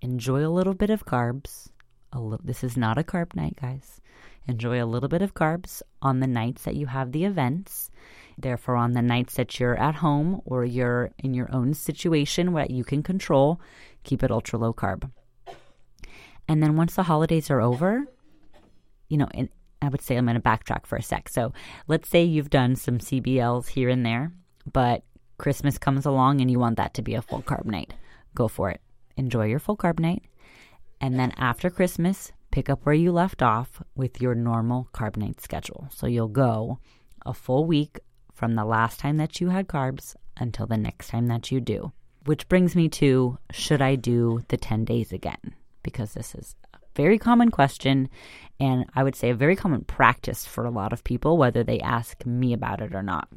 Enjoy 0.00 0.46
a 0.46 0.48
little 0.48 0.74
bit 0.74 0.90
of 0.90 1.06
carbs. 1.06 1.68
Li- 2.14 2.38
this 2.42 2.64
is 2.64 2.76
not 2.76 2.98
a 2.98 3.02
carb 3.02 3.34
night, 3.34 3.56
guys. 3.60 4.00
Enjoy 4.46 4.82
a 4.82 4.86
little 4.86 5.08
bit 5.08 5.22
of 5.22 5.34
carbs 5.34 5.82
on 6.02 6.20
the 6.20 6.26
nights 6.26 6.64
that 6.64 6.76
you 6.76 6.86
have 6.86 7.12
the 7.12 7.24
events. 7.24 7.90
Therefore, 8.36 8.76
on 8.76 8.92
the 8.92 9.02
nights 9.02 9.34
that 9.34 9.58
you're 9.58 9.76
at 9.76 9.96
home 9.96 10.42
or 10.44 10.64
you're 10.64 11.12
in 11.18 11.34
your 11.34 11.48
own 11.52 11.72
situation 11.74 12.52
where 12.52 12.66
you 12.68 12.84
can 12.84 13.02
control, 13.02 13.60
keep 14.02 14.22
it 14.22 14.30
ultra 14.30 14.58
low 14.58 14.72
carb. 14.72 15.10
And 16.46 16.62
then 16.62 16.76
once 16.76 16.94
the 16.94 17.04
holidays 17.04 17.50
are 17.50 17.60
over, 17.60 18.04
you 19.08 19.16
know, 19.16 19.28
in, 19.32 19.48
I 19.80 19.88
would 19.88 20.02
say 20.02 20.16
I'm 20.16 20.26
going 20.26 20.34
to 20.34 20.42
backtrack 20.42 20.86
for 20.86 20.96
a 20.96 21.02
sec. 21.02 21.28
So 21.28 21.52
let's 21.88 22.08
say 22.08 22.24
you've 22.24 22.50
done 22.50 22.76
some 22.76 22.98
CBLs 22.98 23.68
here 23.68 23.88
and 23.88 24.04
there, 24.04 24.32
but 24.70 25.04
Christmas 25.38 25.78
comes 25.78 26.06
along 26.06 26.40
and 26.40 26.50
you 26.50 26.58
want 26.58 26.76
that 26.76 26.94
to 26.94 27.02
be 27.02 27.14
a 27.14 27.22
full 27.22 27.42
carb 27.42 27.64
night. 27.64 27.94
Go 28.34 28.48
for 28.48 28.70
it. 28.70 28.80
Enjoy 29.16 29.46
your 29.46 29.58
full 29.58 29.76
carb 29.76 29.98
night. 29.98 30.24
And 31.04 31.20
then 31.20 31.34
after 31.36 31.68
Christmas, 31.68 32.32
pick 32.50 32.70
up 32.70 32.86
where 32.86 32.94
you 32.94 33.12
left 33.12 33.42
off 33.42 33.82
with 33.94 34.22
your 34.22 34.34
normal 34.34 34.88
carb 34.94 35.18
night 35.18 35.38
schedule. 35.38 35.86
So 35.92 36.06
you'll 36.06 36.28
go 36.28 36.78
a 37.26 37.34
full 37.34 37.66
week 37.66 38.00
from 38.32 38.54
the 38.54 38.64
last 38.64 39.00
time 39.00 39.18
that 39.18 39.38
you 39.38 39.50
had 39.50 39.68
carbs 39.68 40.16
until 40.38 40.66
the 40.66 40.78
next 40.78 41.08
time 41.08 41.26
that 41.26 41.52
you 41.52 41.60
do. 41.60 41.92
Which 42.24 42.48
brings 42.48 42.74
me 42.74 42.88
to 42.88 43.36
should 43.50 43.82
I 43.82 43.96
do 43.96 44.40
the 44.48 44.56
10 44.56 44.86
days 44.86 45.12
again? 45.12 45.54
Because 45.82 46.14
this 46.14 46.34
is 46.34 46.56
a 46.72 46.78
very 46.96 47.18
common 47.18 47.50
question, 47.50 48.08
and 48.58 48.86
I 48.94 49.02
would 49.02 49.14
say 49.14 49.28
a 49.28 49.34
very 49.34 49.56
common 49.56 49.82
practice 49.82 50.46
for 50.46 50.64
a 50.64 50.70
lot 50.70 50.94
of 50.94 51.04
people, 51.04 51.36
whether 51.36 51.62
they 51.62 51.80
ask 51.80 52.24
me 52.24 52.54
about 52.54 52.80
it 52.80 52.94
or 52.94 53.02
not. 53.02 53.28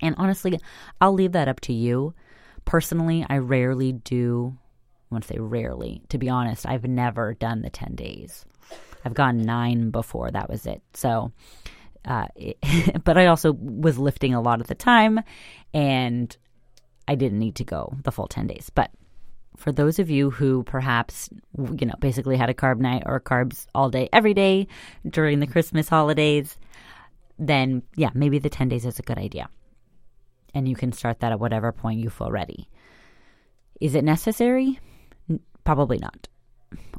And 0.00 0.16
honestly, 0.18 0.58
I'll 1.00 1.12
leave 1.14 1.32
that 1.32 1.46
up 1.46 1.60
to 1.60 1.72
you. 1.72 2.14
Personally, 2.64 3.24
I 3.30 3.38
rarely 3.38 3.92
do, 3.92 4.58
want 5.16 5.26
to 5.26 5.32
say 5.32 5.38
rarely, 5.38 6.02
to 6.10 6.18
be 6.18 6.28
honest, 6.28 6.66
I've 6.66 6.84
never 6.84 7.34
done 7.34 7.62
the 7.62 7.70
10 7.70 7.94
days. 7.94 8.44
I've 9.04 9.14
gone 9.14 9.38
nine 9.38 9.90
before, 9.90 10.30
that 10.30 10.50
was 10.50 10.66
it. 10.66 10.82
So, 10.92 11.32
uh, 12.04 12.26
it, 12.36 13.02
but 13.02 13.16
I 13.16 13.26
also 13.26 13.52
was 13.52 13.98
lifting 13.98 14.34
a 14.34 14.42
lot 14.42 14.60
at 14.60 14.66
the 14.66 14.74
time, 14.74 15.20
and 15.72 16.36
I 17.08 17.14
didn't 17.14 17.38
need 17.38 17.56
to 17.56 17.64
go 17.64 17.96
the 18.04 18.12
full 18.12 18.28
10 18.28 18.46
days. 18.46 18.70
But 18.74 18.90
for 19.56 19.72
those 19.72 19.98
of 19.98 20.10
you 20.10 20.30
who 20.30 20.64
perhaps, 20.64 21.30
you 21.56 21.86
know, 21.86 21.94
basically 21.98 22.36
had 22.36 22.50
a 22.50 22.54
carb 22.54 22.78
night 22.78 23.04
or 23.06 23.18
carbs 23.18 23.66
all 23.74 23.88
day, 23.88 24.10
every 24.12 24.34
day 24.34 24.66
during 25.08 25.40
the 25.40 25.46
Christmas 25.46 25.88
holidays, 25.88 26.58
then 27.38 27.82
yeah, 27.96 28.10
maybe 28.12 28.38
the 28.38 28.50
10 28.50 28.68
days 28.68 28.84
is 28.84 28.98
a 28.98 29.02
good 29.02 29.18
idea. 29.18 29.48
And 30.52 30.68
you 30.68 30.76
can 30.76 30.92
start 30.92 31.20
that 31.20 31.32
at 31.32 31.40
whatever 31.40 31.72
point 31.72 32.00
you 32.00 32.10
feel 32.10 32.30
ready. 32.30 32.68
Is 33.80 33.94
it 33.94 34.04
necessary? 34.04 34.78
Probably 35.66 35.98
not. 35.98 36.28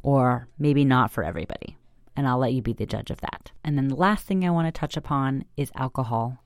Or 0.02 0.46
maybe 0.58 0.84
not 0.84 1.10
for 1.10 1.24
everybody. 1.24 1.78
And 2.14 2.28
I'll 2.28 2.38
let 2.38 2.52
you 2.52 2.60
be 2.60 2.74
the 2.74 2.84
judge 2.84 3.10
of 3.10 3.22
that. 3.22 3.50
And 3.64 3.78
then 3.78 3.88
the 3.88 3.96
last 3.96 4.26
thing 4.26 4.44
I 4.44 4.50
want 4.50 4.72
to 4.72 4.78
touch 4.78 4.96
upon 4.96 5.46
is 5.56 5.72
alcohol. 5.74 6.38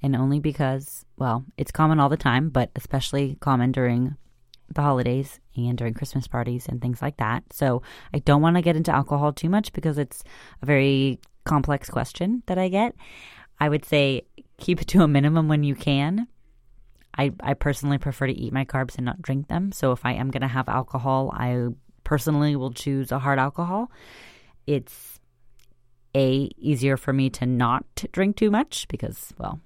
And 0.00 0.14
only 0.14 0.38
because, 0.38 1.04
well, 1.16 1.44
it's 1.58 1.72
common 1.72 1.98
all 1.98 2.08
the 2.08 2.16
time, 2.16 2.48
but 2.48 2.70
especially 2.76 3.36
common 3.40 3.72
during 3.72 4.16
the 4.72 4.82
holidays 4.82 5.40
and 5.56 5.76
during 5.76 5.94
Christmas 5.94 6.28
parties 6.28 6.66
and 6.68 6.80
things 6.80 7.02
like 7.02 7.16
that. 7.16 7.42
So 7.52 7.82
I 8.12 8.20
don't 8.20 8.40
want 8.40 8.54
to 8.54 8.62
get 8.62 8.76
into 8.76 8.94
alcohol 8.94 9.32
too 9.32 9.48
much 9.48 9.72
because 9.72 9.98
it's 9.98 10.22
a 10.62 10.66
very 10.66 11.18
complex 11.44 11.90
question 11.90 12.44
that 12.46 12.56
I 12.56 12.68
get. 12.68 12.94
I 13.58 13.68
would 13.68 13.84
say 13.84 14.22
keep 14.58 14.80
it 14.80 14.86
to 14.88 15.02
a 15.02 15.08
minimum 15.08 15.48
when 15.48 15.64
you 15.64 15.74
can. 15.74 16.28
I, 17.16 17.32
I 17.40 17.54
personally 17.54 17.98
prefer 17.98 18.26
to 18.26 18.32
eat 18.32 18.52
my 18.52 18.64
carbs 18.64 18.96
and 18.96 19.04
not 19.04 19.22
drink 19.22 19.48
them. 19.48 19.72
So 19.72 19.92
if 19.92 20.04
I 20.04 20.12
am 20.12 20.30
going 20.30 20.42
to 20.42 20.48
have 20.48 20.68
alcohol, 20.68 21.32
I 21.34 21.68
personally 22.02 22.56
will 22.56 22.72
choose 22.72 23.12
a 23.12 23.18
hard 23.18 23.38
alcohol. 23.38 23.90
It's 24.66 25.20
a 26.14 26.50
easier 26.58 26.96
for 26.96 27.12
me 27.12 27.28
to 27.28 27.46
not 27.46 27.84
drink 28.12 28.36
too 28.36 28.50
much 28.50 28.86
because 28.88 29.34
well 29.36 29.58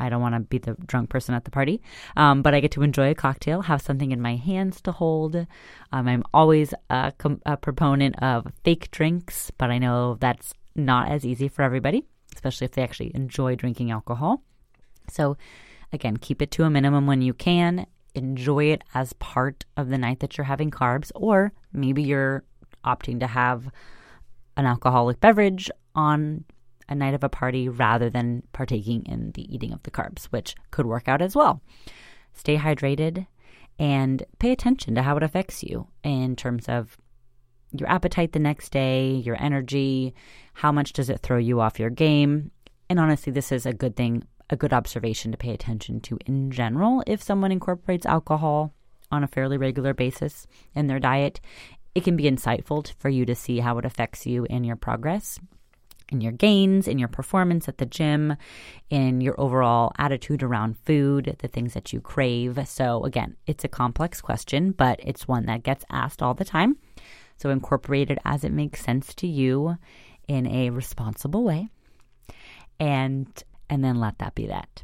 I 0.00 0.08
don't 0.08 0.22
want 0.22 0.34
to 0.34 0.40
be 0.40 0.56
the 0.58 0.74
drunk 0.86 1.10
person 1.10 1.34
at 1.34 1.44
the 1.44 1.50
party, 1.50 1.82
um, 2.16 2.40
but 2.40 2.54
I 2.54 2.60
get 2.60 2.70
to 2.72 2.82
enjoy 2.82 3.10
a 3.10 3.14
cocktail, 3.14 3.60
have 3.60 3.82
something 3.82 4.12
in 4.12 4.20
my 4.22 4.36
hands 4.36 4.80
to 4.82 4.92
hold. 4.92 5.36
Um, 5.36 6.08
I'm 6.08 6.24
always 6.32 6.72
a, 6.88 7.12
com- 7.18 7.42
a 7.44 7.58
proponent 7.58 8.20
of 8.22 8.46
fake 8.64 8.90
drinks, 8.90 9.52
but 9.58 9.70
I 9.70 9.76
know 9.76 10.16
that's 10.18 10.54
not 10.74 11.10
as 11.10 11.26
easy 11.26 11.48
for 11.48 11.62
everybody, 11.62 12.02
especially 12.34 12.64
if 12.64 12.72
they 12.72 12.82
actually 12.82 13.12
enjoy 13.14 13.56
drinking 13.56 13.90
alcohol. 13.90 14.42
So, 15.10 15.36
again, 15.92 16.16
keep 16.16 16.40
it 16.42 16.50
to 16.52 16.64
a 16.64 16.70
minimum 16.70 17.06
when 17.06 17.22
you 17.22 17.34
can. 17.34 17.86
Enjoy 18.14 18.64
it 18.64 18.82
as 18.94 19.12
part 19.14 19.64
of 19.76 19.88
the 19.88 19.98
night 19.98 20.20
that 20.20 20.36
you're 20.36 20.44
having 20.44 20.70
carbs, 20.70 21.12
or 21.14 21.52
maybe 21.72 22.02
you're 22.02 22.44
opting 22.84 23.20
to 23.20 23.26
have 23.26 23.70
an 24.56 24.66
alcoholic 24.66 25.20
beverage 25.20 25.70
on 25.94 26.44
a 26.88 26.94
night 26.94 27.14
of 27.14 27.22
a 27.22 27.28
party 27.28 27.68
rather 27.68 28.10
than 28.10 28.42
partaking 28.52 29.04
in 29.06 29.30
the 29.32 29.54
eating 29.54 29.72
of 29.72 29.82
the 29.84 29.90
carbs, 29.90 30.24
which 30.26 30.56
could 30.70 30.86
work 30.86 31.08
out 31.08 31.22
as 31.22 31.36
well. 31.36 31.62
Stay 32.34 32.56
hydrated 32.56 33.26
and 33.78 34.24
pay 34.38 34.52
attention 34.52 34.94
to 34.94 35.02
how 35.02 35.16
it 35.16 35.22
affects 35.22 35.62
you 35.62 35.86
in 36.02 36.36
terms 36.36 36.68
of 36.68 36.98
your 37.72 37.88
appetite 37.88 38.32
the 38.32 38.38
next 38.38 38.72
day, 38.72 39.12
your 39.12 39.40
energy, 39.40 40.14
how 40.54 40.72
much 40.72 40.92
does 40.92 41.08
it 41.08 41.20
throw 41.20 41.38
you 41.38 41.60
off 41.60 41.78
your 41.78 41.90
game. 41.90 42.50
And 42.88 42.98
honestly, 42.98 43.32
this 43.32 43.52
is 43.52 43.66
a 43.66 43.72
good 43.72 43.94
thing, 43.94 44.24
a 44.50 44.56
good 44.56 44.72
observation 44.72 45.32
to 45.32 45.38
pay 45.38 45.54
attention 45.54 46.00
to 46.00 46.18
in 46.26 46.50
general 46.50 47.02
if 47.06 47.22
someone 47.22 47.52
incorporates 47.52 48.04
alcohol 48.04 48.74
on 49.10 49.24
a 49.24 49.28
fairly 49.28 49.56
regular 49.56 49.94
basis 49.94 50.46
in 50.74 50.86
their 50.86 51.00
diet. 51.00 51.40
It 51.94 52.04
can 52.04 52.16
be 52.16 52.30
insightful 52.30 52.92
for 52.98 53.08
you 53.08 53.24
to 53.26 53.34
see 53.34 53.60
how 53.60 53.78
it 53.78 53.84
affects 53.84 54.26
you 54.26 54.44
in 54.50 54.64
your 54.64 54.76
progress 54.76 55.40
in 56.10 56.20
your 56.20 56.32
gains, 56.32 56.88
in 56.88 56.98
your 56.98 57.08
performance 57.08 57.68
at 57.68 57.78
the 57.78 57.86
gym, 57.86 58.36
in 58.90 59.20
your 59.20 59.40
overall 59.40 59.92
attitude 59.98 60.42
around 60.42 60.76
food, 60.78 61.36
the 61.38 61.48
things 61.48 61.74
that 61.74 61.92
you 61.92 62.00
crave. 62.00 62.58
So, 62.68 63.04
again, 63.04 63.36
it's 63.46 63.64
a 63.64 63.68
complex 63.68 64.20
question, 64.20 64.72
but 64.72 65.00
it's 65.02 65.28
one 65.28 65.46
that 65.46 65.62
gets 65.62 65.84
asked 65.90 66.22
all 66.22 66.34
the 66.34 66.44
time. 66.44 66.76
So 67.36 67.50
incorporate 67.50 68.10
it 68.10 68.18
as 68.24 68.44
it 68.44 68.52
makes 68.52 68.84
sense 68.84 69.14
to 69.14 69.26
you 69.26 69.76
in 70.28 70.46
a 70.46 70.70
responsible 70.70 71.42
way. 71.42 71.68
And 72.78 73.26
and 73.70 73.82
then 73.82 74.00
let 74.00 74.18
that 74.18 74.34
be 74.34 74.46
that. 74.48 74.82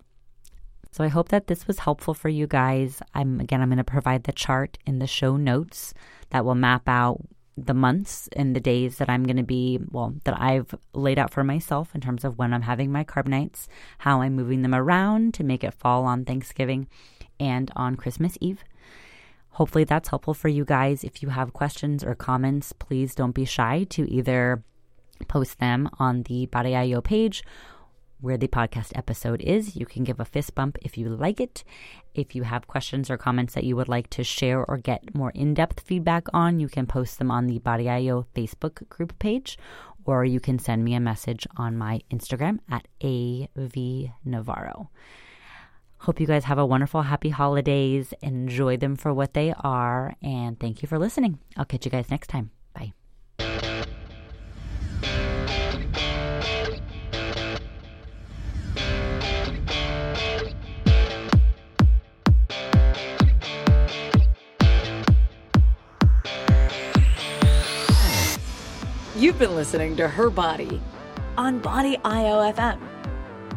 So 0.92 1.04
I 1.04 1.08
hope 1.08 1.28
that 1.28 1.48
this 1.48 1.66
was 1.66 1.80
helpful 1.80 2.14
for 2.14 2.30
you 2.30 2.46
guys. 2.46 3.02
I'm 3.12 3.38
again 3.40 3.60
I'm 3.60 3.68
going 3.68 3.76
to 3.76 3.84
provide 3.84 4.24
the 4.24 4.32
chart 4.32 4.78
in 4.86 4.98
the 4.98 5.06
show 5.06 5.36
notes 5.36 5.92
that 6.30 6.46
will 6.46 6.54
map 6.54 6.88
out 6.88 7.20
the 7.58 7.74
months 7.74 8.28
and 8.34 8.54
the 8.54 8.60
days 8.60 8.98
that 8.98 9.08
I'm 9.08 9.24
going 9.24 9.38
to 9.38 9.42
be, 9.42 9.78
well, 9.90 10.14
that 10.24 10.38
I've 10.38 10.74
laid 10.92 11.18
out 11.18 11.32
for 11.32 11.42
myself 11.42 11.94
in 11.94 12.02
terms 12.02 12.22
of 12.22 12.38
when 12.38 12.52
I'm 12.52 12.62
having 12.62 12.92
my 12.92 13.02
carb 13.02 13.26
nights, 13.26 13.66
how 13.98 14.20
I'm 14.20 14.36
moving 14.36 14.60
them 14.60 14.74
around 14.74 15.32
to 15.34 15.44
make 15.44 15.64
it 15.64 15.72
fall 15.72 16.04
on 16.04 16.24
Thanksgiving 16.24 16.86
and 17.40 17.70
on 17.74 17.96
Christmas 17.96 18.36
Eve. 18.40 18.62
Hopefully, 19.52 19.84
that's 19.84 20.10
helpful 20.10 20.34
for 20.34 20.48
you 20.48 20.66
guys. 20.66 21.02
If 21.02 21.22
you 21.22 21.30
have 21.30 21.54
questions 21.54 22.04
or 22.04 22.14
comments, 22.14 22.72
please 22.72 23.14
don't 23.14 23.34
be 23.34 23.46
shy 23.46 23.84
to 23.90 24.10
either 24.10 24.62
post 25.28 25.58
them 25.58 25.88
on 25.98 26.24
the 26.24 26.46
Body 26.46 27.00
page 27.02 27.42
where 28.26 28.36
the 28.36 28.48
podcast 28.48 28.90
episode 28.96 29.40
is. 29.40 29.76
You 29.76 29.86
can 29.86 30.02
give 30.02 30.18
a 30.20 30.24
fist 30.24 30.54
bump 30.54 30.76
if 30.82 30.98
you 30.98 31.08
like 31.08 31.40
it. 31.40 31.62
If 32.12 32.34
you 32.34 32.42
have 32.42 32.66
questions 32.66 33.08
or 33.08 33.16
comments 33.16 33.54
that 33.54 33.64
you 33.64 33.76
would 33.76 33.88
like 33.88 34.10
to 34.10 34.24
share 34.24 34.64
or 34.64 34.78
get 34.78 35.14
more 35.14 35.30
in 35.30 35.54
depth 35.54 35.80
feedback 35.80 36.26
on, 36.34 36.58
you 36.58 36.68
can 36.68 36.86
post 36.86 37.18
them 37.18 37.30
on 37.30 37.46
the 37.46 37.60
Body 37.60 37.88
IO 37.88 38.26
Facebook 38.34 38.88
group 38.88 39.16
page, 39.18 39.58
or 40.04 40.24
you 40.24 40.40
can 40.40 40.58
send 40.58 40.84
me 40.84 40.94
a 40.94 41.00
message 41.00 41.46
on 41.56 41.78
my 41.78 42.00
Instagram 42.10 42.58
at 42.68 42.88
AV 43.02 44.10
Navarro. 44.24 44.90
Hope 45.98 46.20
you 46.20 46.26
guys 46.26 46.44
have 46.44 46.58
a 46.58 46.66
wonderful, 46.66 47.02
happy 47.02 47.30
holidays. 47.30 48.12
Enjoy 48.22 48.76
them 48.76 48.96
for 48.96 49.14
what 49.14 49.34
they 49.34 49.54
are. 49.60 50.14
And 50.20 50.58
thank 50.58 50.82
you 50.82 50.88
for 50.88 50.98
listening. 50.98 51.38
I'll 51.56 51.64
catch 51.64 51.84
you 51.84 51.90
guys 51.90 52.10
next 52.10 52.28
time. 52.28 52.55
You've 69.36 69.50
been 69.50 69.54
listening 69.56 69.96
to 69.96 70.08
Her 70.08 70.30
Body 70.30 70.80
on 71.36 71.58
Body 71.58 71.98
IOFM 71.98 72.80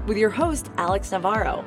with 0.08 0.18
your 0.18 0.30
host, 0.30 0.70
Alex 0.76 1.14
Navarro. 1.14 1.64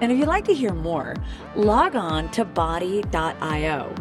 And 0.00 0.10
if 0.10 0.16
you'd 0.16 0.28
like 0.28 0.46
to 0.46 0.54
hear 0.54 0.72
more, 0.72 1.14
log 1.54 1.94
on 1.94 2.30
to 2.30 2.46
body.io. 2.46 3.94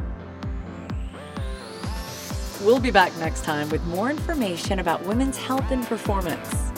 We'll 2.61 2.79
be 2.79 2.89
back 2.89 3.13
next 3.17 3.43
time 3.43 3.67
with 3.69 3.83
more 3.87 4.09
information 4.09 4.79
about 4.79 5.05
women's 5.05 5.35
health 5.35 5.69
and 5.69 5.83
performance. 5.83 6.71